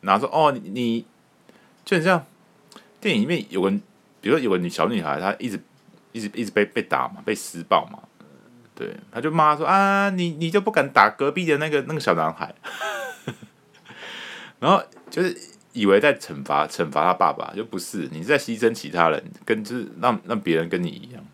[0.00, 1.04] 拿说哦，你，你
[1.84, 2.24] 就很像
[3.00, 3.70] 电影里面有个，
[4.20, 5.60] 比如说有个女小女孩，她一直
[6.12, 7.98] 一直一直被被打嘛，被施暴嘛，
[8.74, 12.54] 对，她就骂说啊，你你就不敢打隔壁的那个那个小男孩，
[14.58, 15.36] 然后就是。
[15.74, 21.24] 以为在惩罚惩罚他爸爸，就不是你在牺牲其他人，跟就是让让别人跟你一样。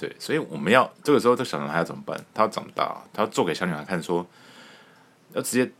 [0.00, 2.18] 对，所以我们要这个时候，这小男孩要怎么办？
[2.32, 4.26] 他要长大，他要做给小女孩看，说
[5.34, 5.70] 要直接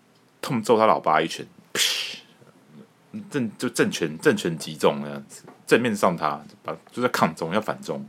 [0.43, 1.47] 痛揍他老爸一拳，
[3.31, 8.07] 正就正拳正拳击中那样子，正面上他，把就在抗中要反中，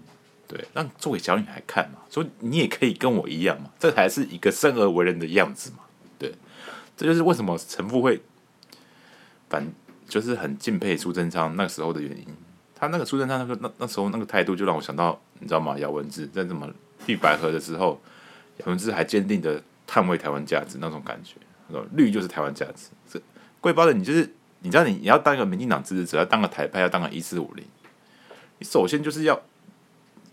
[0.49, 5.78] 对，让做给小女孩看嘛，说你也可以跟我一样嘛，这才是一个生而为人的样子嘛，
[6.20, 6.36] 对，
[6.97, 8.22] 这就是为什么陈父会。
[9.49, 9.70] 反
[10.07, 12.26] 就是很敬佩苏贞昌那个时候的原因，
[12.82, 15.77] 他那个苏贞昌那个那那时候那个态度，就让我想到，你知道吗？
[15.77, 16.67] 姚文智在什么
[17.05, 18.01] 绿白合的时候，
[18.57, 21.36] 姚文智还坚定的捍卫台湾价值那种感觉，
[21.69, 22.89] 说绿就是台湾价值。
[23.07, 23.21] 这
[23.59, 27.63] 贵包的你就是你知道你你要当一个民进党支持者，要当个台派，要当个一四五零，
[28.57, 29.39] 你首先就是要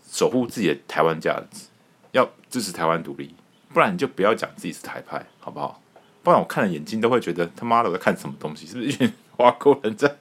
[0.09, 1.67] 守护自己的台湾价值，
[2.13, 3.35] 要支持台湾独立，
[3.71, 5.79] 不然你就不要讲自己是台派，好不好？
[6.23, 8.65] 不然我看了眼睛都会觉得他妈的我在看什么东西？
[8.65, 10.13] 是不是华国人在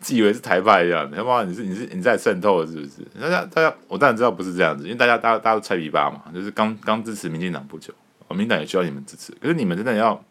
[0.00, 1.16] 自以为是台派一样的？
[1.16, 3.02] 他妈你是你是你在渗透是不是？
[3.20, 7.92] 大家大家我当然知道不是这样子，因为大家大家大家都菜逼吧嘛，就是刚刚支持民进党不久，
[8.28, 9.32] 民党也需要你们支持。
[9.40, 10.24] 可是你们真的要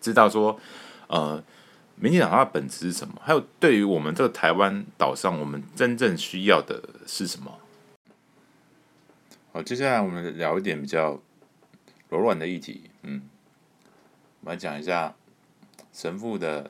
[0.00, 0.58] 知道说，
[1.06, 1.40] 呃，
[1.94, 3.14] 民进党它的本质是什么？
[3.22, 7.56] 还有对于我们这个台湾岛上，我们真正需要的是什么？
[9.52, 11.20] 好，接下来我们聊一点比较
[12.08, 12.90] 柔软的议题。
[13.04, 13.22] 嗯，
[14.40, 15.14] 我们来讲一下
[15.92, 16.68] 神父的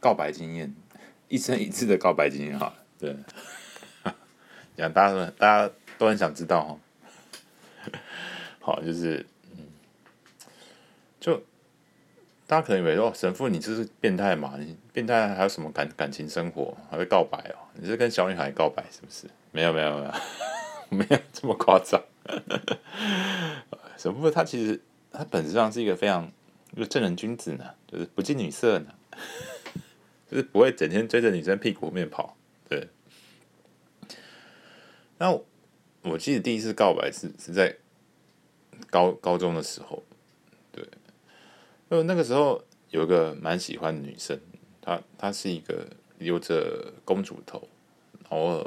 [0.00, 0.74] 告白经验，
[1.28, 2.58] 一生一次的告白经验。
[2.58, 3.16] 哈，对，
[4.76, 6.78] 讲大家大家都很想知道哈。
[8.60, 9.66] 好，就是嗯，
[11.18, 11.36] 就
[12.46, 14.54] 大家可能以为哦，神父你这是变态嘛？
[14.58, 16.76] 你变态还有什么感感情生活？
[16.90, 17.68] 还会告白哦？
[17.74, 19.26] 你是跟小女孩告白是不是？
[19.52, 20.12] 没有没有没有，
[20.98, 22.02] 没有这么夸张。
[23.96, 24.80] 神父他其实
[25.10, 26.30] 他本质上是一个非常
[26.74, 28.92] 一个正人君子呢，就是不近女色呢，
[30.30, 32.36] 就是不会整天追着女生屁股后面跑。
[32.68, 32.88] 对。
[35.18, 35.44] 那我，
[36.02, 37.76] 我记得第一次告白是是在。
[38.90, 40.02] 高高中的时候，
[40.72, 40.86] 对，
[41.88, 44.38] 呃，那个时候有一个蛮喜欢的女生，
[44.80, 45.84] 她她是一个
[46.18, 47.68] 留着公主头，
[48.30, 48.64] 然后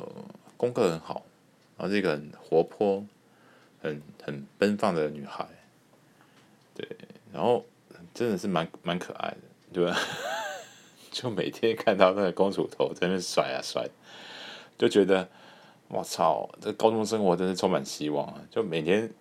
[0.58, 1.26] 功课很好，
[1.78, 3.04] 然后是一个很活泼、
[3.82, 5.48] 很很奔放的女孩，
[6.76, 6.86] 对，
[7.34, 7.66] 然后
[8.14, 9.38] 真的是蛮蛮可爱的，
[9.74, 9.98] 对吧？
[11.12, 13.88] 就每天看到那个公主头在那甩啊甩，
[14.78, 15.30] 就觉得
[15.90, 18.42] 我操，这高中生活真是充满希望啊！
[18.50, 19.12] 就每天。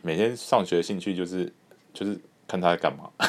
[0.00, 1.52] 每天上学的兴趣就是
[1.92, 2.16] 就是
[2.46, 3.10] 看他在干嘛，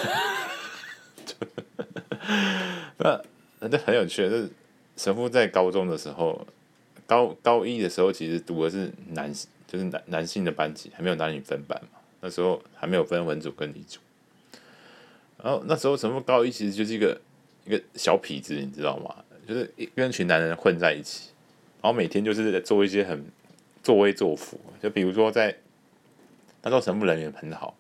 [2.97, 3.19] 那
[3.59, 4.29] 那就很有趣。
[4.29, 4.47] 就是
[4.95, 6.45] 神父在高中的时候，
[7.07, 9.33] 高高一的时候，其实读的是男
[9.65, 11.97] 就是男男性的班级，还没有男女分班嘛。
[12.21, 13.99] 那时候还没有分文组跟理组。
[15.41, 17.19] 然后那时候神父高一其实就是一个
[17.69, 19.15] 一个小痞子，你知道吗？
[19.47, 21.29] 就是跟一群男人混在一起，
[21.81, 23.23] 然后每天就是在做一些很
[23.83, 25.55] 作威作福，就比如说在。
[26.61, 27.73] 那时候神父人缘很好，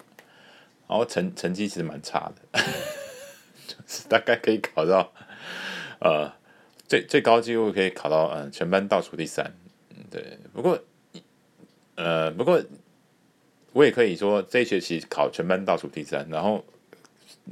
[0.87, 2.61] 然后成成绩其实蛮差的，
[3.67, 5.11] 就是大概可以考到
[5.99, 6.31] 呃
[6.87, 9.53] 最最高纪录可以考到嗯、呃、全班倒数第三，
[10.09, 10.39] 对。
[10.53, 10.81] 不过
[11.95, 12.63] 呃不过
[13.73, 16.63] 我也可以说这一学期考全班倒数第三，然后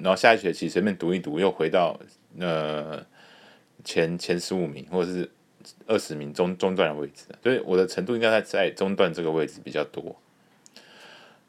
[0.02, 2.00] 然后下一学期随便读一读又回到
[2.40, 3.06] 呃
[3.84, 5.30] 前前十五名或者是
[5.86, 10.16] 二十名中中段的位置，所以我的程度应该在在中段这个位置比较多。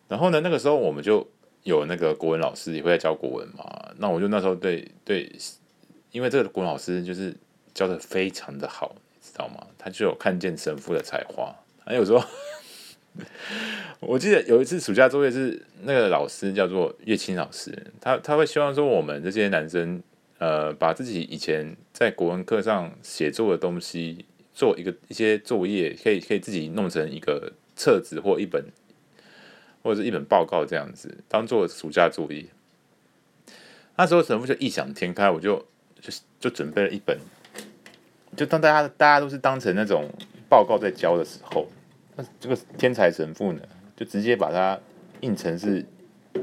[0.08, 1.28] 然后呢，那个时候我们就
[1.64, 3.64] 有那个国文老师也会在教国文嘛。
[3.98, 5.30] 那我就那时候对对，
[6.12, 7.34] 因为这个国文老师就是
[7.74, 9.66] 教的非常的好，你知道吗？
[9.76, 11.54] 他就有看见神父的才华。
[11.84, 12.24] 还有时候，
[14.00, 20.02] 我记得有一次暑假作业是那个老师叫做叶青老师，他他会希望说我们这些男生，
[20.38, 24.24] 呃，把自己以前在国文课上写作的东西
[24.54, 28.64] 做一个一些作业，可以可以自己弄成一个册子或一本。
[29.80, 32.44] 或者是一本报告这样子，当做暑假作业。
[33.94, 35.56] 那时候神父就异想天开，我就
[36.00, 37.16] 就就准备了一本，
[38.36, 40.10] 就当大家大家都是当成那种
[40.48, 41.68] 报告在教的时候，
[42.16, 43.62] 那这个天才神父呢，
[43.96, 44.78] 就直接把它
[45.20, 45.86] 印成是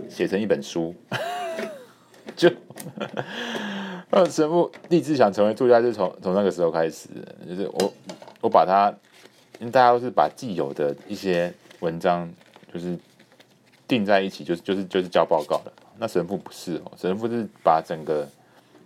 [0.09, 0.95] 写成一本书，
[2.35, 2.51] 就
[4.09, 7.07] 那神父立志想成为作家，就从从那个时候开始，
[7.47, 7.93] 就是我
[8.41, 8.93] 我把它，
[9.59, 12.31] 因为大家都是把既有的一些文章，
[12.73, 12.97] 就是。
[13.87, 18.27] 定在一起就是就是就是交报告的，那神父不是哦，神父是把整个，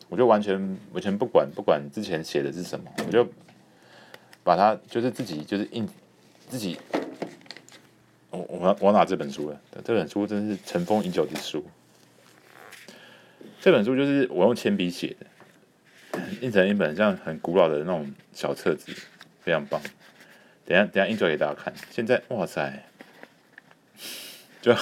[0.10, 0.60] 我就完全
[0.92, 3.26] 完全不管不管之前写的是什么，我就
[4.44, 5.88] 把它就是自己就是印
[6.50, 6.78] 自己，
[8.30, 11.64] 我我我拿这本书了，这本书真是尘封已久之书，
[13.62, 18.94] 这本书就是我用铅笔写的，印成一本像很古老的那种小册子，
[19.42, 19.82] 非常棒，
[20.66, 22.86] 等下等下印出来给大家看，现在哇塞。
[24.62, 24.76] 就，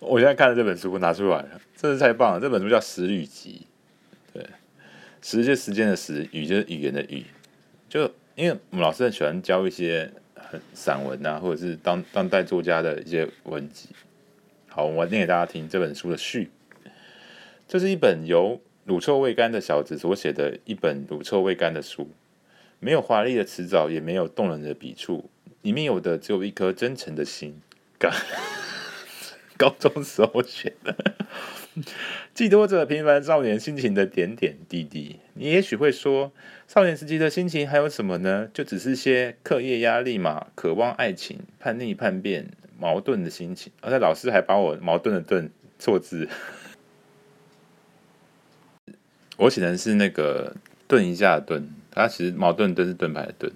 [0.00, 2.40] 我现在看了这本书，拿出来了，真是太棒了！
[2.40, 3.66] 这本书叫《时语集》，
[4.34, 4.46] 对，
[5.22, 7.24] 时就是时间的时，语就是语言的语。
[7.88, 8.02] 就
[8.34, 13.88] 因为我们老师很喜欢教一些很散文啊，或者是当当代作家的一些文集。
[14.68, 16.50] 好，我念给大家听这本书的序。
[17.70, 22.10] 这是一本由乳臭未干的小子所写的一本乳臭未干的书，
[22.80, 25.30] 没有华丽的辞藻，也没有动人的笔触，
[25.62, 27.60] 里面有的只有一颗真诚的心。
[29.56, 31.14] 高中时候写的，
[32.34, 35.20] 寄托着平凡少年心情的点点滴滴。
[35.34, 36.32] 你也许会说，
[36.66, 38.50] 少年时期的心情还有什么呢？
[38.52, 43.72] 就只是些课业压力嘛，渴望爱情、叛逆叛变、矛盾的心情。
[43.80, 45.48] 而且老师还把我矛盾的“盾”
[45.78, 46.28] 错字，
[49.40, 50.54] 我写成是那个
[50.86, 53.50] “顿一下”的“顿”，它其实矛盾“盾”是盾牌的“盾”。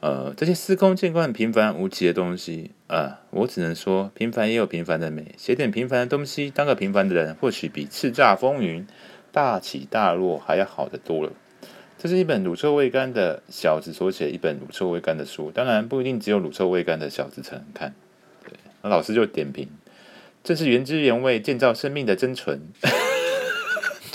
[0.00, 5.34] 呃，这些司空见惯、平凡无奇的东西啊、我只能说，平凡也有平凡的美。
[5.36, 8.86] 写点平凡的东西，当个平凡的人，或许比叱咤风云、
[9.30, 11.32] 大起大落还要好得多了。
[11.98, 15.50] 这是一本乳臭未干的小子所写，一本乳臭未干的书。
[15.50, 17.94] 当然，不一定只有乳臭未干的小子才能看。
[18.44, 19.68] 对，那老师就点评：
[20.42, 22.60] 这是原汁原味建造生命的真纯。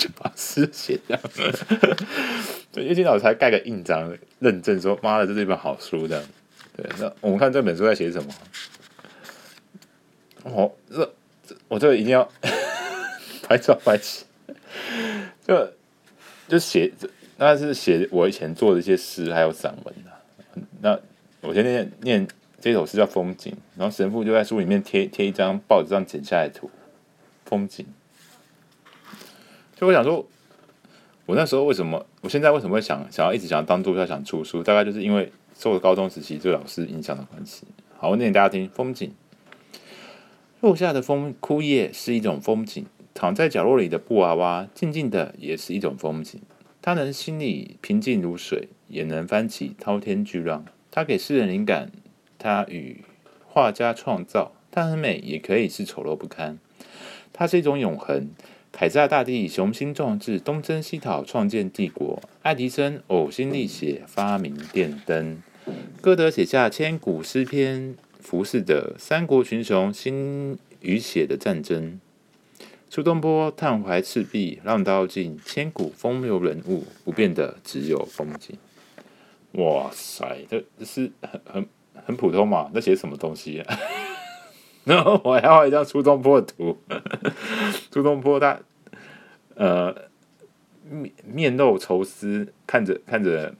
[0.00, 1.56] 就把诗写掉了，
[2.72, 6.24] 对，叶金老师才盖个印章认证说：“妈的，这是一本好书。”这样，
[6.74, 6.86] 对。
[6.98, 8.32] 那我们看这本书在写什么？
[10.44, 11.12] 哦，这
[11.46, 12.26] 这我这个一定要
[13.46, 14.24] 拍照拍起，
[15.46, 15.70] 就
[16.48, 16.90] 就写，
[17.36, 20.62] 那是写我以前做的一些诗还有散文的。
[20.80, 20.98] 那
[21.42, 22.28] 我先念念
[22.58, 26.70] 这首诗叫《风景》，然后神父就在书里面贴贴一张报纸上剪下来的图，
[27.44, 27.86] 风景。
[29.80, 30.28] 就我想说，
[31.24, 37.64] 我那时候为什么，我现在为什么会想想要一直想当作家，想出书，大概就是因为受了高中时期对老师影响的关系。
[37.96, 39.10] 好，我念给大家听：风景，
[40.60, 46.38] 落下的风枯叶是一种风景，躺在角落里的布娃娃静静的也是一种风景。
[46.82, 50.66] 它能心里平静如水，也能翻起滔天巨浪。
[50.90, 51.90] 它给诗人灵感，
[52.38, 53.02] 它与
[53.46, 56.58] 画家创造，它很美，也可以是丑陋不堪。
[57.32, 58.28] 它是一种永恒。
[58.72, 65.42] 凯撒大帝雄心壮志，东征西讨，创建帝国；爱迪生呕心沥血，发明电灯；
[66.00, 71.98] 歌德写下千古诗篇，浮士德三国群雄心与血的战争；
[72.88, 78.56] 苏东坡叹怀赤壁，浪淘尽，千古风流人物，不变的只有风景。
[79.52, 81.66] 哇塞，这这是很很
[82.06, 82.70] 很普通嘛？
[82.72, 83.78] 那写什么东西啊？
[84.84, 86.76] 然后我还画一张苏东坡的图，
[87.92, 88.58] 苏东坡他，
[89.54, 89.94] 呃，
[90.88, 93.54] 面面露愁思，看着看着，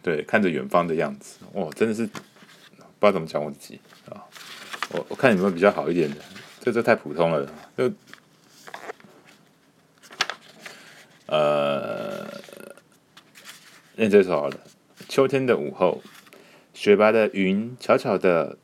[0.00, 2.20] 对，看着远方的样子，哇，真的是不知
[3.00, 4.22] 道怎么讲我自己啊，
[4.92, 6.16] 我我看有没有比较好一点的，
[6.60, 7.92] 这这太普通了，就，
[11.26, 12.26] 呃，
[13.96, 14.56] 念这首好了，
[15.08, 16.00] 秋天的午后，
[16.72, 18.56] 雪白的云悄悄的。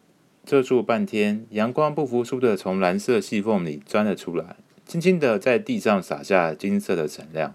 [0.49, 7.55] 遮住半天，阳光不服输的从蓝色细缝里钻了出来，轻轻的在地上洒下金色的闪亮，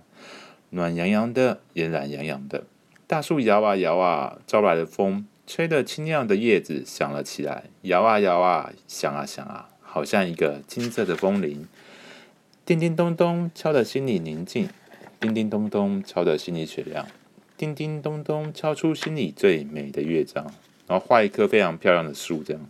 [0.69, 2.65] 暖洋洋的，也懒洋洋的。
[3.07, 11.67] 大树摇啊摇啊，招来的风，吹得清亮的叶子响了起来，摇啊摇啊，响啊响啊，好像一个金色的风铃，
[12.63, 14.69] 叮叮咚咚敲得心里宁静，
[15.19, 17.07] 叮叮咚咚敲得心里雪亮，
[17.57, 20.53] 叮叮咚咚敲出心里最美的乐章。
[20.85, 22.69] 然后画一棵非常漂亮的树，这样，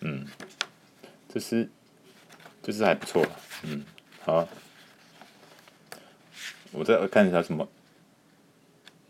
[0.00, 0.24] 嗯，
[1.28, 1.68] 这是，
[2.62, 3.26] 这是还不错，
[3.64, 3.84] 嗯，
[4.22, 4.48] 好，
[6.70, 7.68] 我再看一下什么，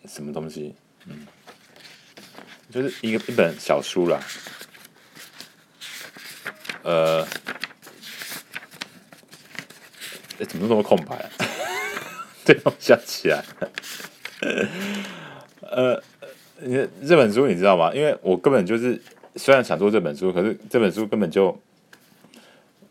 [0.06, 0.74] 什么东西，
[1.04, 1.26] 嗯，
[2.70, 4.20] 就是一个一本小书啦，
[6.82, 7.22] 呃，
[10.38, 11.30] 哎，怎么那么空白？
[12.42, 13.44] 对，我想起来，
[15.60, 16.02] 呃。
[16.62, 17.92] 因为这本书你知道吗？
[17.92, 19.00] 因为我根本就是
[19.36, 21.46] 虽然想做这本书，可是这本书根本就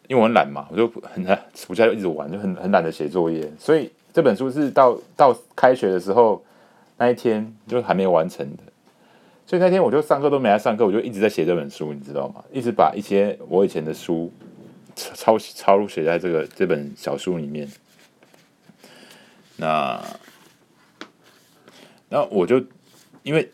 [0.08, 6.44] 因为我很懒嘛，我就很暑假就一直玩，就很很懒得写作业，所以这本书是到到开学的时候
[6.98, 8.64] 那一天就还没有完成的。
[9.48, 12.44] 所以那天我就上课都没来上课，我就一直在写这本书，你知道吗？
[12.52, 14.32] 一直把一些我以前的书
[14.96, 17.68] 抄抄录写在这个这本小书里面。
[19.56, 20.00] 那
[22.10, 22.62] 那我就。
[23.24, 23.50] 因为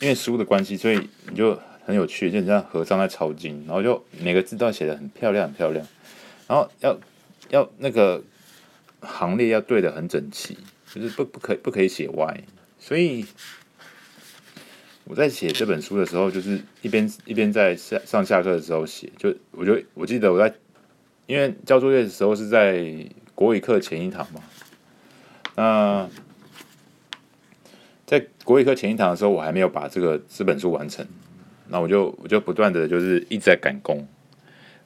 [0.00, 5.86] 因为书的关系，所以你就很有趣，就像和尚在抄经，然后就每个字都要写的很漂亮，很漂亮，
[6.46, 6.98] 然后要
[7.48, 8.22] 要那个
[9.00, 10.58] 行列要对的很整齐，
[10.94, 12.42] 就是不不可以不可以写歪。
[12.78, 13.24] 所以
[15.04, 20.54] 我在写这本书的时候，就是一边一边在上上下课的时候写，就我就我记得我在
[21.26, 22.84] 因为交作业的时候是在
[23.34, 24.42] 国语课前一堂嘛，
[25.54, 26.10] 那。
[28.06, 31.04] 在国语课前一堂的时候，我还没有把这个这本书完成，
[31.66, 34.06] 那我就我就不断的就是一直在赶工，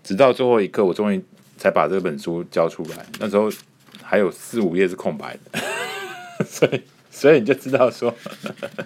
[0.02, 1.22] 直到最后一刻，我终于
[1.58, 3.04] 才把这本书交出来。
[3.18, 3.52] 那时候
[4.02, 5.60] 还有四五页是空白的，
[6.46, 8.10] 所以所以你就知道说，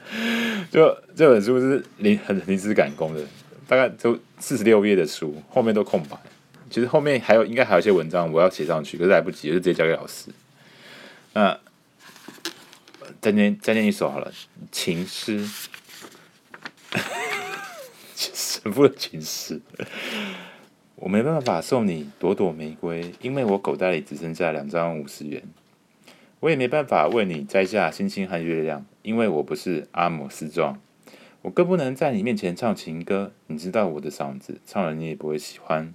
[0.68, 3.22] 就这本书是临很临时赶工的，
[3.68, 6.16] 大概就四十六页的书，后面都空白。
[6.68, 10.32] 其实后面还有应该还有一些文章我要写上去，可是来不及，就直接交给老师。
[11.35, 11.57] 那。
[13.24, 14.30] 再念再念一首好了，
[14.70, 15.48] 情诗，
[18.14, 19.62] 神父的情诗。
[20.96, 25.42] 我没办法送你朵朵玫瑰，因为我口袋里只剩下两张五十元。
[26.40, 30.78] 我也没办法为你摘下星星和月亮，因为我不是阿姆斯壮。
[31.40, 35.94] 我更不能在你面前唱情歌，你知道我的嗓子，唱了你也不会喜欢。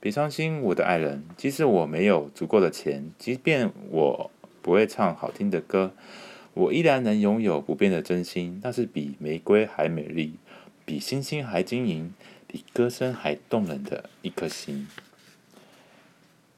[0.00, 4.30] 别伤心，我的爱人，即使我没有足够的钱，即便我
[4.62, 5.92] 不会唱好听的歌，
[6.54, 8.60] 我依然能拥有不变的真心。
[8.62, 10.34] 那是比玫瑰还美丽，
[10.84, 12.14] 比星星还晶莹，
[12.46, 14.88] 比歌声还动人的一颗心。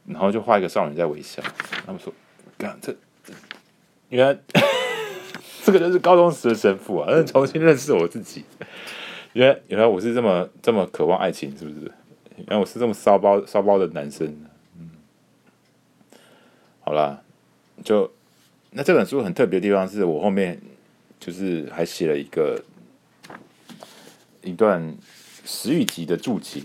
[0.06, 1.42] 然后就画一个少女在微笑。
[1.86, 2.12] 他们说
[2.58, 2.96] ：“干这，
[4.08, 4.38] 原来。”
[5.64, 8.44] 这个就是高中时的神父啊，重新认识我自己。
[9.32, 11.82] 原来原来我是这么这么渴望爱情，是不是？
[12.36, 14.26] 原来我是这么骚包骚包的男生。
[14.76, 14.90] 嗯，
[16.80, 17.22] 好啦，
[17.84, 18.12] 就
[18.74, 20.58] 那这本书很特别的地方是我后面
[21.20, 22.62] 就是还写了一个
[24.42, 24.96] 一段
[25.44, 26.60] 时语集的注解，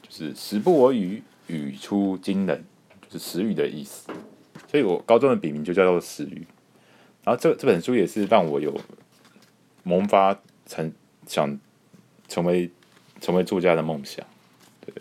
[0.00, 2.64] 就是时不我与，语出惊人，
[3.08, 4.08] 就是时语的意思。
[4.68, 6.46] 所以我高中的笔名就叫做时语。
[7.24, 8.80] 然后这这本书也是让我有
[9.82, 10.92] 萌发成
[11.26, 11.58] 想
[12.28, 12.70] 成为
[13.20, 14.24] 成为作家的梦想，
[14.86, 14.94] 对。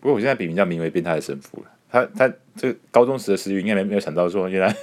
[0.00, 1.70] 不过我现在笔名叫名为变态的神父了。
[1.90, 4.74] 他他这高中时的时语应该没没有想到说，原来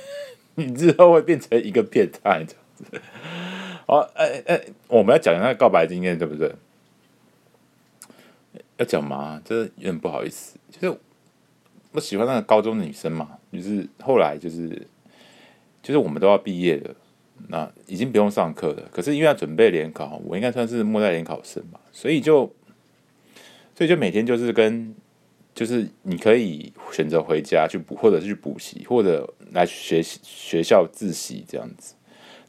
[0.56, 3.02] 你之后会变成一个变态这样子。
[3.86, 6.54] 好，哎哎，我们要讲那个告白经验，对不对？
[8.78, 9.42] 要讲吗？
[9.46, 10.58] 这有点不好意思。
[10.70, 10.98] 就是
[11.92, 14.88] 我喜欢那个高中的女生嘛，就是后来就是。
[15.86, 16.96] 就是我们都要毕业了，
[17.50, 18.88] 那已经不用上课了。
[18.90, 22.50] 可是因为要准备联考，我应该算是末代联考生吧，所以就，
[23.76, 24.96] 所以就每天就是跟，
[25.54, 31.94] 就是你可以选择回家去补，或者是去补习，或者来学习学校自习这样子。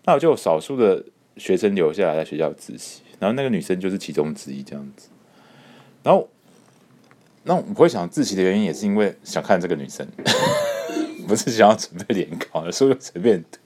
[0.04, 1.04] 那我就有少数的
[1.36, 5.08] 学生留下来在学校自习，然后那个女生就是其中之一这样子。
[6.02, 6.28] 然后，
[7.44, 10.06] 那我会想自习的原因，也是因为想看这个女生。
[11.26, 13.58] 不是想要准备联考的，所以随便读。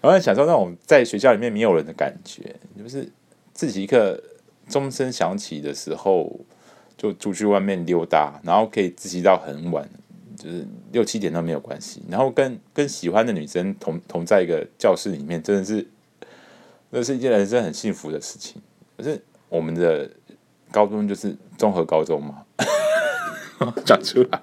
[0.00, 3.08] 然后享受那种在学校里面没有人的感觉，就是
[3.52, 4.20] 自习课
[4.68, 6.40] 钟声响起的时候，
[7.00, 9.88] 就出去外面溜达，然后可以自习到很晚，
[10.36, 12.02] 就是六七点都没有关系。
[12.10, 15.86] 然后跟跟喜欢的女生同同在一个教室里面，真的是，
[16.90, 18.60] 那是一件人生很幸福的事情。
[18.98, 20.10] 可是我们的
[20.70, 22.44] 高中就是综合高中嘛。
[23.84, 24.40] 讲出来，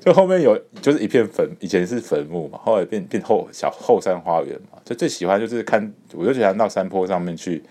[0.00, 7.62] 就后面有就是一片坟，以前是坟墓嘛，后来变变后小后山花园嘛，就最喜欢就是看，我就喜欢到山坡上面去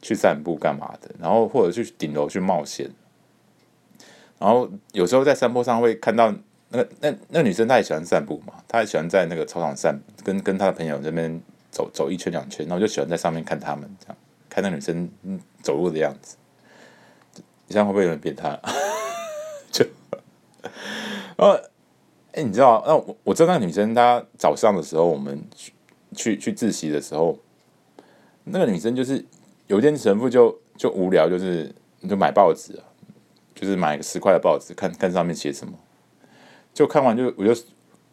[0.00, 2.90] 去散步干嘛的，然后或者去顶楼去冒险，
[4.38, 6.32] 然后有时候在山坡上会看到
[6.68, 14.16] 那个那那女生，她也喜欢散步嘛，她也喜欢在那个操场散，跟跟她的朋友这边走走一圈两圈，然后就喜欢在上面看他们这样，
[14.48, 15.08] 看那女生
[15.62, 16.36] 走路的样子，
[17.66, 18.60] 你这样会不会有点变态？
[19.70, 19.84] 就，
[21.36, 21.58] 然后，
[22.32, 25.72] 哎，你知道，那我我知道那个女生，她早上的时候，我们去
[26.14, 27.38] 去去自习的时候，
[28.44, 29.24] 那个女生就是
[29.66, 31.74] 有一天神父就就无聊，就是
[32.08, 32.84] 就买报纸啊，
[33.56, 35.72] 就是买十块的报纸，看看上面写什么，
[36.74, 37.58] 就看完就我就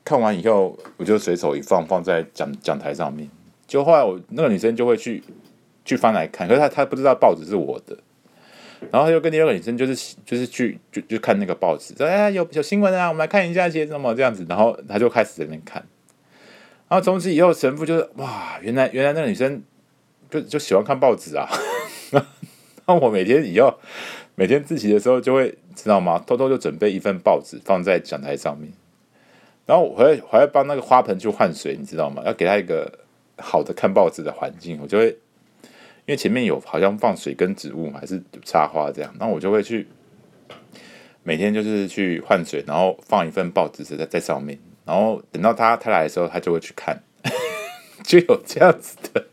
[0.05, 3.29] 看完以后，我就随手一放，放在讲讲台上面。
[3.67, 5.21] 就后来我那个女生就会去
[5.83, 7.97] 去翻来看，可是她她不知道报纸是我的。
[8.89, 14.45] 然后她就跟第二个女生就是就是去就就看那个报纸，说哎有有新闻啊，我们来看一下写什么这样子。
[14.47, 15.85] 然后她就开始在那边看。
[16.89, 19.63] 然后从此以后，神父就是哇，原来原来那个女生
[20.29, 21.47] 就就喜欢看报纸啊。
[22.85, 23.73] 那我每天以后
[24.35, 26.23] 每天自习的时候就会知道吗？
[26.25, 28.71] 偷偷就准备一份报纸放在讲台上面。
[29.65, 32.21] 然后我还还要帮那个花盆去换水，你知道吗？
[32.25, 32.99] 要给他一个
[33.37, 35.17] 好的看报纸的环境，我就会。
[36.05, 39.87] 因为前面有好像放水跟植物还是插花这样，那我就会去
[41.23, 47.01] 每天就是去换水，然后放一份报纸在在上面，然后等到他他来的时候，他就会去看，
[48.03, 49.25] 就有这样子的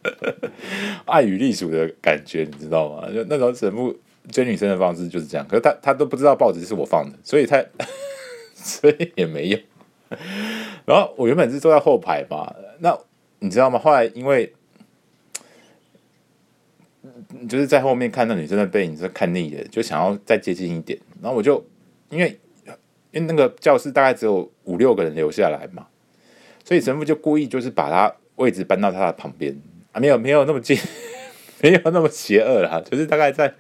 [1.07, 3.09] 爱与隶属的感觉，你知道吗？
[3.13, 3.99] 就那种神父
[4.31, 7.65] 追女生的方式就是这样，可是他他都不知道报纸是我放的，所以他
[8.55, 9.59] 所以也没有。
[10.85, 12.99] 然后我原本是坐在后排嘛，那
[13.39, 13.79] 你知道吗？
[13.79, 14.53] 后来因为。
[17.49, 20.99] 就是在后面看那女生的背影，是看腻了，就想要再接近一点。
[21.23, 21.65] 然后我就
[22.11, 22.39] 因为
[23.13, 25.87] 因为那个教室大概只有五六个人留下来嘛，
[26.65, 29.57] 所以神父就故意就是把他位置搬到他的旁边
[29.93, 30.77] 啊，没有没有那么近，
[31.63, 33.55] 没有那么邪恶啦，就是大概在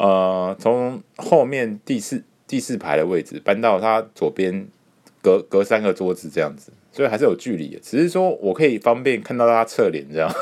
[0.00, 4.66] 呃从后面第四第四排的位置搬到他左边，
[5.22, 10.32] 隔隔三个桌子这样子，所以还是有距离的，只是说我可以方便看到他侧脸这样。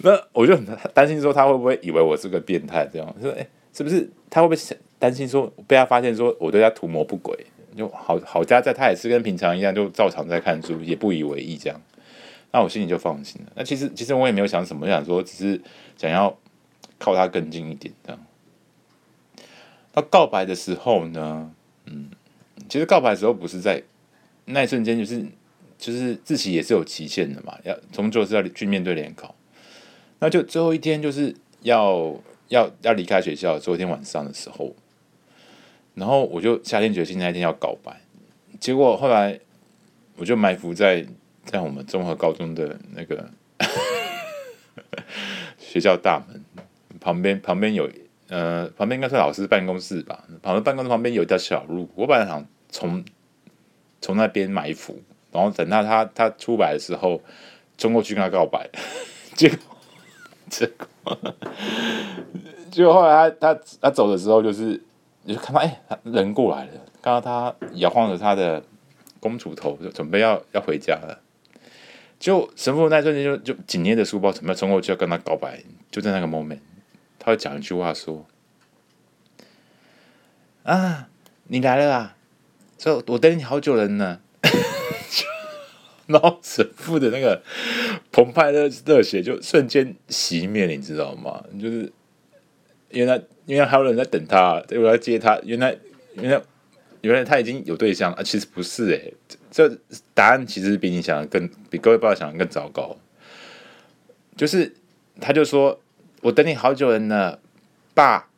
[0.00, 2.88] 那我就很担心，说他会不会以为我是个变态？
[2.92, 7.34] 这样说，哎，是不是他会不会担心说被他发现说我对他图谋不轨？
[7.76, 11.80] 就好好家在他也是跟平常一样，就照常在看书，也不以为意这样。
[12.52, 13.52] 那我心里就放心了。
[13.54, 15.60] 那其实其实我也没有想什么，想说只是
[15.96, 16.34] 想要
[16.98, 18.26] 靠他更近一点这样。
[19.94, 21.52] 那告白的时候呢，
[21.86, 22.10] 嗯，
[22.68, 23.82] 其实告白的时候不是在
[24.44, 25.24] 那一瞬间，就是
[25.78, 29.34] 就是自习也是有期限的嘛，要终究是要去面对联考。
[30.18, 32.14] 那就最后一天就是要
[32.48, 34.74] 要要离开学校，昨天晚上的时候，
[35.94, 38.00] 然后我就下定决心那一天要告白。
[38.58, 39.38] 结果后来
[40.16, 41.06] 我就埋伏在
[41.44, 43.30] 在我们综合高中的那个
[45.58, 46.42] 学校大门
[47.06, 47.88] 旁边，旁边有。
[48.28, 50.24] 呃，旁边应该是老师办公室吧？
[50.42, 53.04] 旁边办公室旁边有一条小路，我本来想从
[54.00, 55.00] 从那边埋伏，
[55.30, 57.22] 然后等到他他出来的时候
[57.78, 58.68] 冲过去跟他告白，
[59.36, 59.58] 结果
[60.50, 61.16] 结果
[62.68, 64.82] 结果后来他他他走的时候，就是
[65.22, 68.60] 你就看到哎，他人过来了，看到他摇晃着他的
[69.20, 71.20] 公主头，就准备要要回家了。
[72.18, 76.58] 就神父那瞬间就就紧捏着书包，准备冲过去要跟他告白，就在那个 moment。
[77.26, 78.24] 他会讲一句话说
[80.62, 81.08] ：“啊，
[81.48, 82.16] 你来了啊！
[82.78, 84.20] 这我等你好久了呢。
[86.06, 87.42] ”然后神父的那个
[88.12, 91.42] 澎湃的热血就瞬间熄灭了，你知道吗？
[91.60, 91.92] 就是
[92.90, 95.36] 原来原来还有人在等他，我要接他。
[95.42, 95.76] 原来
[96.14, 96.40] 原来
[97.00, 98.22] 原来他已经有对象啊！
[98.22, 99.12] 其实不是诶，
[99.50, 99.76] 这
[100.14, 102.96] 答案其实比你想的更比各位爸爸想的更糟糕。
[104.36, 104.76] 就是
[105.20, 105.80] 他就说。
[106.22, 107.38] 我等你好久了呢，
[107.94, 108.28] 爸，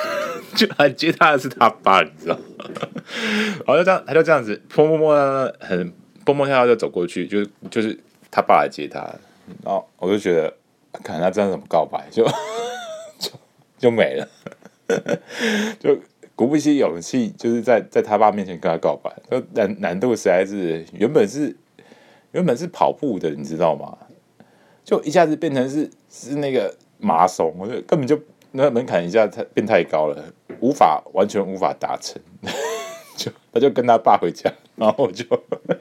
[0.56, 2.64] 就来接他的是他爸，你知道吗？
[3.64, 5.92] 然后就这样，他就这样子，砰砰砰，很
[6.24, 7.96] 蹦蹦跳跳就走过去，就就是
[8.30, 9.00] 他爸来接他，
[9.62, 10.52] 然后我就觉得，
[11.04, 12.24] 看他这样怎么告白，就
[13.20, 13.30] 就
[13.78, 14.28] 就没了，
[15.78, 15.96] 就
[16.34, 19.14] 鼓不起勇气，就是在在他爸面前跟他告白，
[19.52, 21.54] 难难度实在是原本是
[22.32, 23.96] 原本是跑步的，你知道吗？
[24.82, 26.74] 就一下子变成是是那个。
[27.06, 30.24] 马拉松，我觉得根本就那门槛一下太变太高了，
[30.60, 32.20] 无法完全无法达成，
[33.16, 35.24] 就他就跟他爸回家，然后我就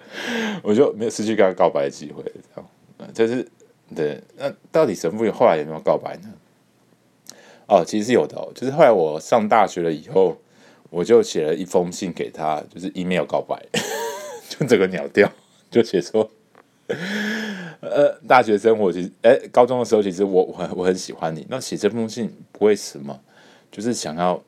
[0.61, 3.47] 我就没有失去跟他告白的机会，这样，就是
[3.95, 4.21] 对。
[4.37, 6.31] 那到底神父后来有没有告白呢？
[7.67, 10.37] 哦，其实是有的哦，就是后来我上大学了以后，
[10.91, 13.59] 我就写了一封信给他，就是 email 告白，
[14.47, 15.27] 就整个鸟调，
[15.71, 16.29] 就写说。
[17.81, 21.45] 呃，大学生活其实，哎，高中的时候其实我我很我很喜欢你。
[21.49, 23.19] 那写这封信不为什么，
[23.71, 24.41] 就是想要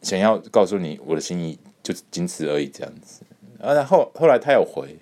[0.00, 3.22] 想要告诉你我的心意，就仅此而已这样子。
[3.58, 4.96] 然后后来他有回，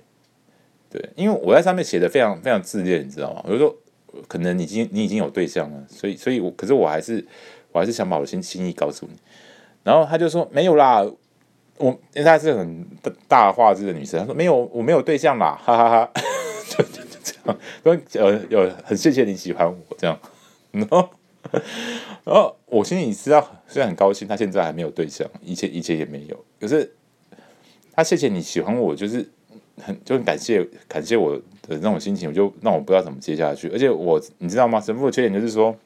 [0.90, 3.42] 对，因为我在上面写的非常非常自恋，你知道吗？
[3.44, 3.76] 我就说
[4.26, 7.24] 可能你已经你已经有对象了，所以所以我可是我还是
[7.72, 9.18] 我还是想把我心心意告诉你。
[9.82, 11.06] 然后他就说没有啦，
[11.80, 12.86] 我因为她是很
[13.26, 16.22] 大话之的女生，她说没有我没有对象啦， 哈哈哈，哈。
[16.70, 20.16] 就就这样，说有有很谢谢你喜欢我这样，
[20.70, 21.08] 然后
[22.22, 26.94] 然后我心里知道，虽然很高兴，她现在还没有对象，一切一切也没有，可是
[27.92, 29.28] 她谢谢你喜欢我，就是
[29.82, 33.68] 很就很感谢感谢我的那种心情，我就让我不知道怎么接下去。
[33.70, 34.80] 而且我你知道吗？
[34.80, 35.76] 神父的缺点就是说，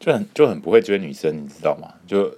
[0.00, 1.92] 就很就很不会追女生，你知道吗？
[2.06, 2.34] 就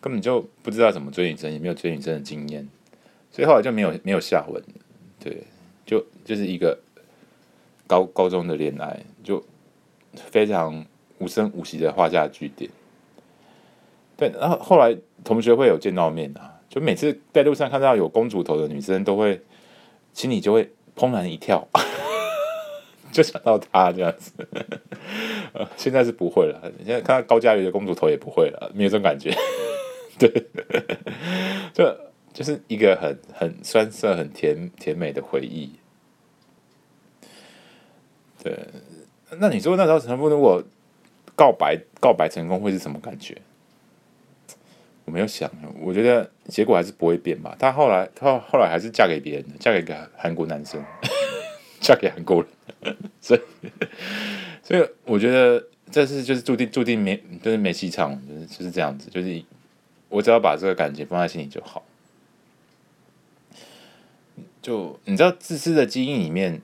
[0.00, 2.68] 根本就不知道怎么追女生，也没有追女生的经验，
[3.30, 4.62] 所以后来就没有没有下文，
[5.18, 5.42] 对。
[5.88, 6.78] 就就是一个
[7.86, 9.42] 高高中的恋爱，就
[10.12, 10.84] 非常
[11.16, 12.70] 无声无息的画下句点。
[14.14, 14.94] 对，然后后来
[15.24, 19.40] 同学会有见到面啊，就每次在路上看到有公主头的女生，都会
[20.12, 21.66] 心里就会怦然一跳，
[23.10, 24.30] 就想到她这样子。
[25.78, 29.34] 现在是不会了，现在看到高嘉瑜的公主头也不会了，没有这种感觉。
[30.18, 30.46] 对，
[31.72, 32.08] 就。
[32.30, 35.72] 就是一个很很酸涩、很甜甜美的回忆。
[38.40, 38.56] 对，
[39.40, 40.62] 那你说那时候神父如果
[41.34, 43.36] 告白告白成功会是什么感觉？
[45.04, 45.50] 我没有想，
[45.80, 47.56] 我觉得结果还是不会变吧。
[47.58, 50.80] 他后来他后来还是嫁给别人的，嫁给一个韩国男生，
[51.80, 52.96] 嫁给韩国人。
[53.20, 53.40] 所以
[54.62, 59.10] 所以我觉得这是就是注定注定没就是没戏唱，就是就是这样子。
[59.10, 59.42] 就是
[60.08, 61.84] 我只要把这个感情放在心里就好。
[64.60, 66.60] 就你知道《自私的基因》里面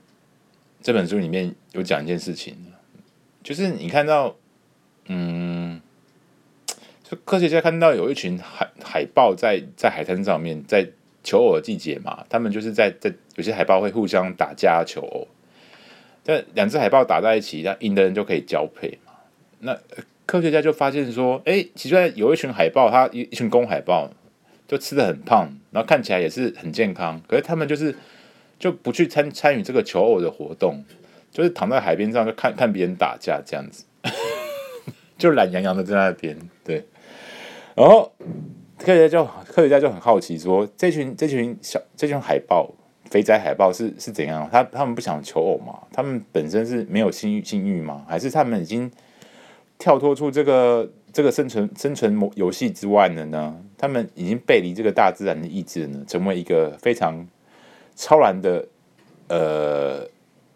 [0.81, 2.55] 这本书里面有讲一件事情，
[3.41, 4.35] 就是你看到，
[5.05, 5.81] 嗯，
[7.03, 10.87] 就科学家看到有一群海海豹在在海滩上面，在
[11.23, 15.27] 求偶的季节嘛，他们就是在在有些海豹会互相打架求偶，
[16.23, 19.13] 但两只海豹打在一起，那赢的人就可以交配嘛。
[19.59, 19.79] 那
[20.25, 24.09] 科学家就发现说，哎，其实有一群海豹，它一一群公海豹，
[24.67, 27.95] 就吃得很胖，然后看起来也是很健康，可是他们就是
[28.57, 30.83] 就不去参参与这个求偶的活动，
[31.31, 33.85] 就是躺在海边上就看看别人打架这样子，
[35.17, 36.37] 就懒洋洋的在那边。
[36.63, 36.83] 对，
[37.75, 38.11] 然后
[38.77, 42.73] 科学家就科学家就很好奇说，这群这群小这群海豹。
[43.11, 44.49] 肥仔海豹是是怎样？
[44.51, 45.79] 他他们不想求偶吗？
[45.93, 48.03] 他们本身是没有性欲性欲吗？
[48.09, 48.91] 还是他们已经
[49.77, 53.55] 跳脱出这个这个生存生存模游戏之外了呢？
[53.77, 56.03] 他们已经背离这个大自然的意志呢？
[56.07, 57.27] 成为一个非常
[57.95, 58.65] 超然的
[59.27, 60.07] 呃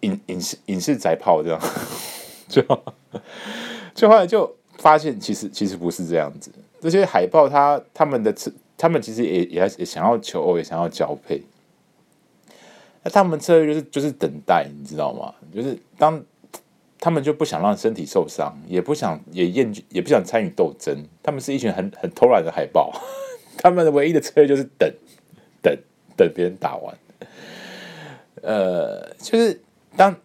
[0.01, 1.61] 影影视影视宅炮这样，
[2.47, 2.83] 最后
[3.93, 6.51] 最后来就发现，其实其实不是这样子。
[6.81, 8.33] 这些海豹他他们的
[8.77, 11.41] 他们其实也也也想要求偶，也想要交配。
[13.03, 15.33] 那他们策略就是就是等待，你知道吗？
[15.53, 16.23] 就是当
[16.99, 21.05] 他们就不想让身体受伤，也不想也厌倦，也不想参与斗争。
[21.23, 22.91] 他们是一群很很偷懒的海豹，
[23.57, 24.93] 他们的唯一的策略就是等，
[25.61, 25.77] 等，
[26.17, 26.97] 等别人打完。
[28.41, 29.61] 呃，就是
[29.95, 30.15] 当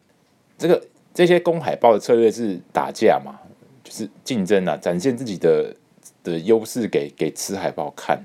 [0.58, 3.38] 这个这些公海豹的策略是打架嘛，
[3.82, 5.74] 就是竞争啊，展现自己的
[6.22, 8.24] 的优势给给雌海豹看。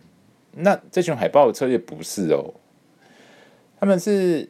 [0.54, 2.54] 那这群海豹的策略不是哦。
[3.80, 4.50] 他们是，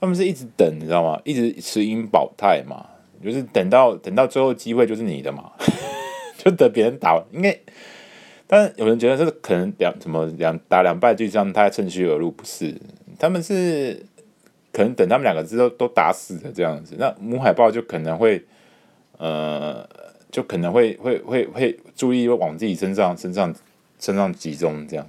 [0.00, 1.20] 他们是一直等，你知道吗？
[1.24, 2.86] 一直持盈保泰嘛，
[3.22, 5.52] 就是等到等到最后机会就是你的嘛，
[6.38, 7.22] 就等别人打。
[7.32, 7.54] 应该，
[8.46, 12.74] 但是有人觉得这是可能两什么两打两败俱伤，他趁虚而入，不是？
[13.18, 14.06] 他们是
[14.72, 18.42] 可能等他们两个字都都打死的这样子，那母海豹就可能会，
[19.18, 19.86] 呃，
[20.30, 23.54] 就可能会会会会注意往自己身上身上
[23.98, 25.06] 身上集中这样。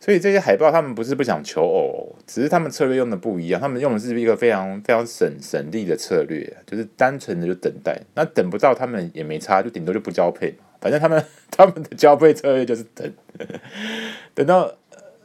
[0.00, 3.60] 所以这些海豹他们不是不想求偶，只是他们策略用的不一样。
[3.60, 8.00] 他们用的是一个非常非常省省力的策略，就是单纯的就等待。
[8.14, 10.64] 那等不到他们也没差，就顶多就不交配嘛。
[10.80, 13.12] 反正他们他们的交配策略就是等，
[14.34, 14.72] 等到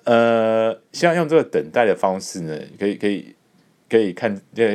[0.05, 3.35] 呃，希望用这个等待的方式呢，可以可以
[3.87, 4.65] 可以看，就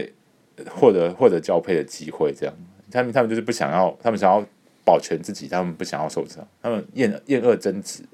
[0.71, 2.33] 获得获得交配的机会。
[2.33, 2.55] 这样，
[2.93, 4.47] 他们他们就是不想要，他们想要
[4.85, 8.05] 保全自己，他们不想要受伤，他们厌厌恶争执。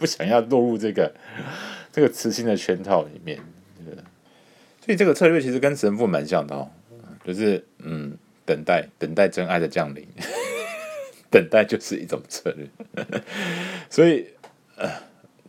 [0.00, 1.14] 不想要落入这个
[1.92, 3.38] 这个磁性的圈套里面，
[4.80, 6.70] 所以这个策略其实跟神父蛮像的哦，
[7.22, 8.16] 就是嗯，
[8.46, 10.08] 等待等待真爱的降临，
[11.30, 12.66] 等待就是一种策略，
[13.90, 14.26] 所以，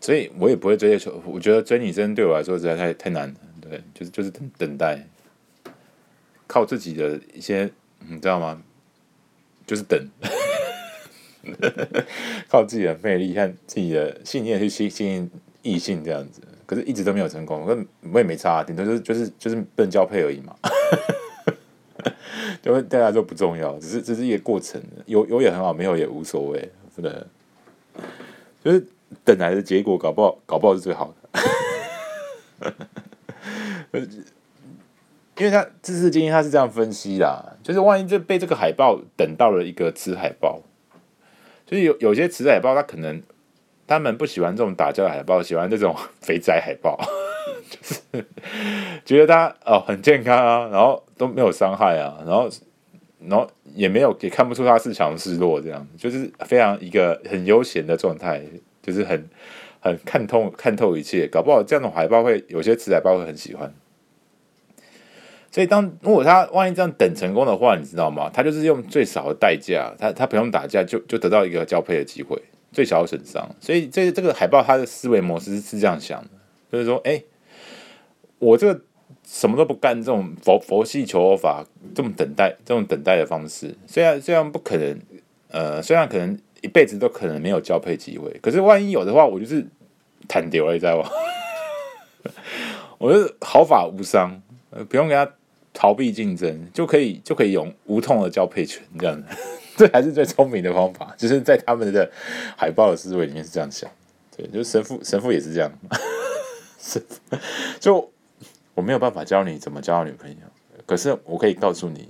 [0.02, 5.08] 所以我也不会追求，我觉得追女生对我来说实在太太难了，对，就是就是等等待，
[6.46, 8.62] 靠自己的一些，你知道吗？
[9.66, 10.06] 就是等。
[12.50, 15.30] 靠自己的魅力和自己的信念去吸吸引
[15.62, 17.62] 异性这样子，可是一直都没有成功。
[17.62, 17.78] 我
[18.14, 20.56] 我也没差，顶多就是就是就是不能交配而已嘛。
[22.62, 24.82] 就对大家都不重要，只是只是一个过程。
[25.06, 27.28] 有有也很好，没有也无所谓，真的。
[28.64, 28.86] 就是
[29.26, 31.12] 等来的结果，搞不好搞不好是最好
[32.62, 32.76] 的。
[35.38, 40.62] 因为他知识精英他是这样分析的，就是万一就被这个海豹等到了一个雌海豹。
[41.72, 43.24] 就是有有些雌海豹，它可能
[43.88, 47.00] 他们不喜欢这种打架的海报，喜欢这种 肥仔海报，
[47.72, 48.26] 就是
[49.06, 52.50] 觉得它哦很健康啊，然后都没有伤害啊，然后
[53.22, 58.42] 然后也没有也看不出它是强是弱，这样就是非常一个很悠闲的状态，
[58.82, 59.30] 就是很
[59.80, 63.74] 很看透看透一切，搞不好这样的海报会有些雌海报会很喜欢。
[65.52, 68.32] 所以当如果他万一这样等成功的话，你知道吗？
[68.34, 72.42] 他就是用最少的代价，他他不用打架就就得到一个交配的机会，
[72.72, 73.54] 最小的损伤。
[73.60, 76.30] 所以这这个海豹他的思维模式是这样想的，
[76.72, 77.22] 就是说，哎，
[78.40, 78.82] 我这个
[79.28, 85.02] 什么都不干，这种佛佛系求偶法，这种等待，这种等待的方式，虽然虽然不可能，
[85.50, 89.68] 呃，虽然可能一辈子都可能没有交配机会，可是万一有的话，我就是
[90.30, 91.10] 坦丢了，你知道吗？
[93.00, 94.42] 我就毫发无伤，
[94.88, 95.30] 不用给他。
[95.74, 99.28] 逃避竞争就可以就可以用无痛的交配权，这样子，
[99.78, 101.14] 这还是最聪明的方法。
[101.18, 102.12] 就是在他们的
[102.58, 103.90] 海豹的思维里面是这样想，
[104.36, 105.72] 对，就是神父神父也是这样，
[106.80, 107.38] 神父
[107.80, 108.12] 就
[108.74, 110.38] 我没有办法教你怎么交女朋友，
[110.86, 112.10] 可是我可以告诉你，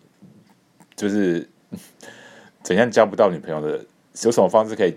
[0.95, 1.47] 就是
[2.63, 3.85] 怎样交不到女朋友的，
[4.23, 4.95] 有什么方式可以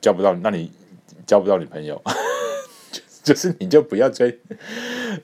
[0.00, 0.70] 交不到，那你
[1.26, 2.02] 交不到女朋友。
[3.22, 4.36] 就是你就不要追，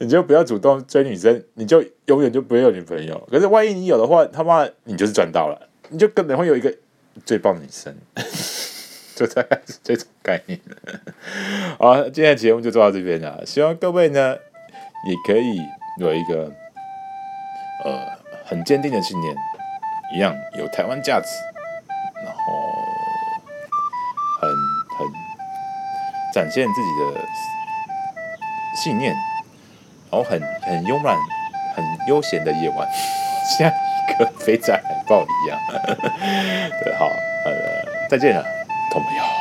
[0.00, 3.28] 你就不要主动追女生，你就永远就不会有女朋友。
[3.30, 6.74] 可是万一你有的话，他妈你就是赚到了，你就根本会有一个
[7.24, 7.94] 最棒的女生，
[9.16, 10.60] 就大概是这种概念。
[11.78, 14.36] 好，今天的节目就做到这边了，希望各位呢
[15.06, 15.58] 也可以
[16.00, 16.52] 有一个
[17.84, 18.06] 呃
[18.44, 19.34] 很坚定的信念，
[20.16, 21.26] 一样有台湾价值，
[22.24, 22.40] 然后
[24.40, 24.50] 很
[24.98, 25.28] 很。
[26.34, 27.24] 展现自己的
[28.76, 29.14] 信念，
[30.10, 31.16] 然后很很慵懒、
[31.74, 32.88] 很悠闲的夜晚，
[33.58, 35.58] 像一个肥仔海报一样。
[36.84, 37.06] 对，好，
[37.44, 38.44] 呃，再见了，
[38.92, 39.37] 朋友。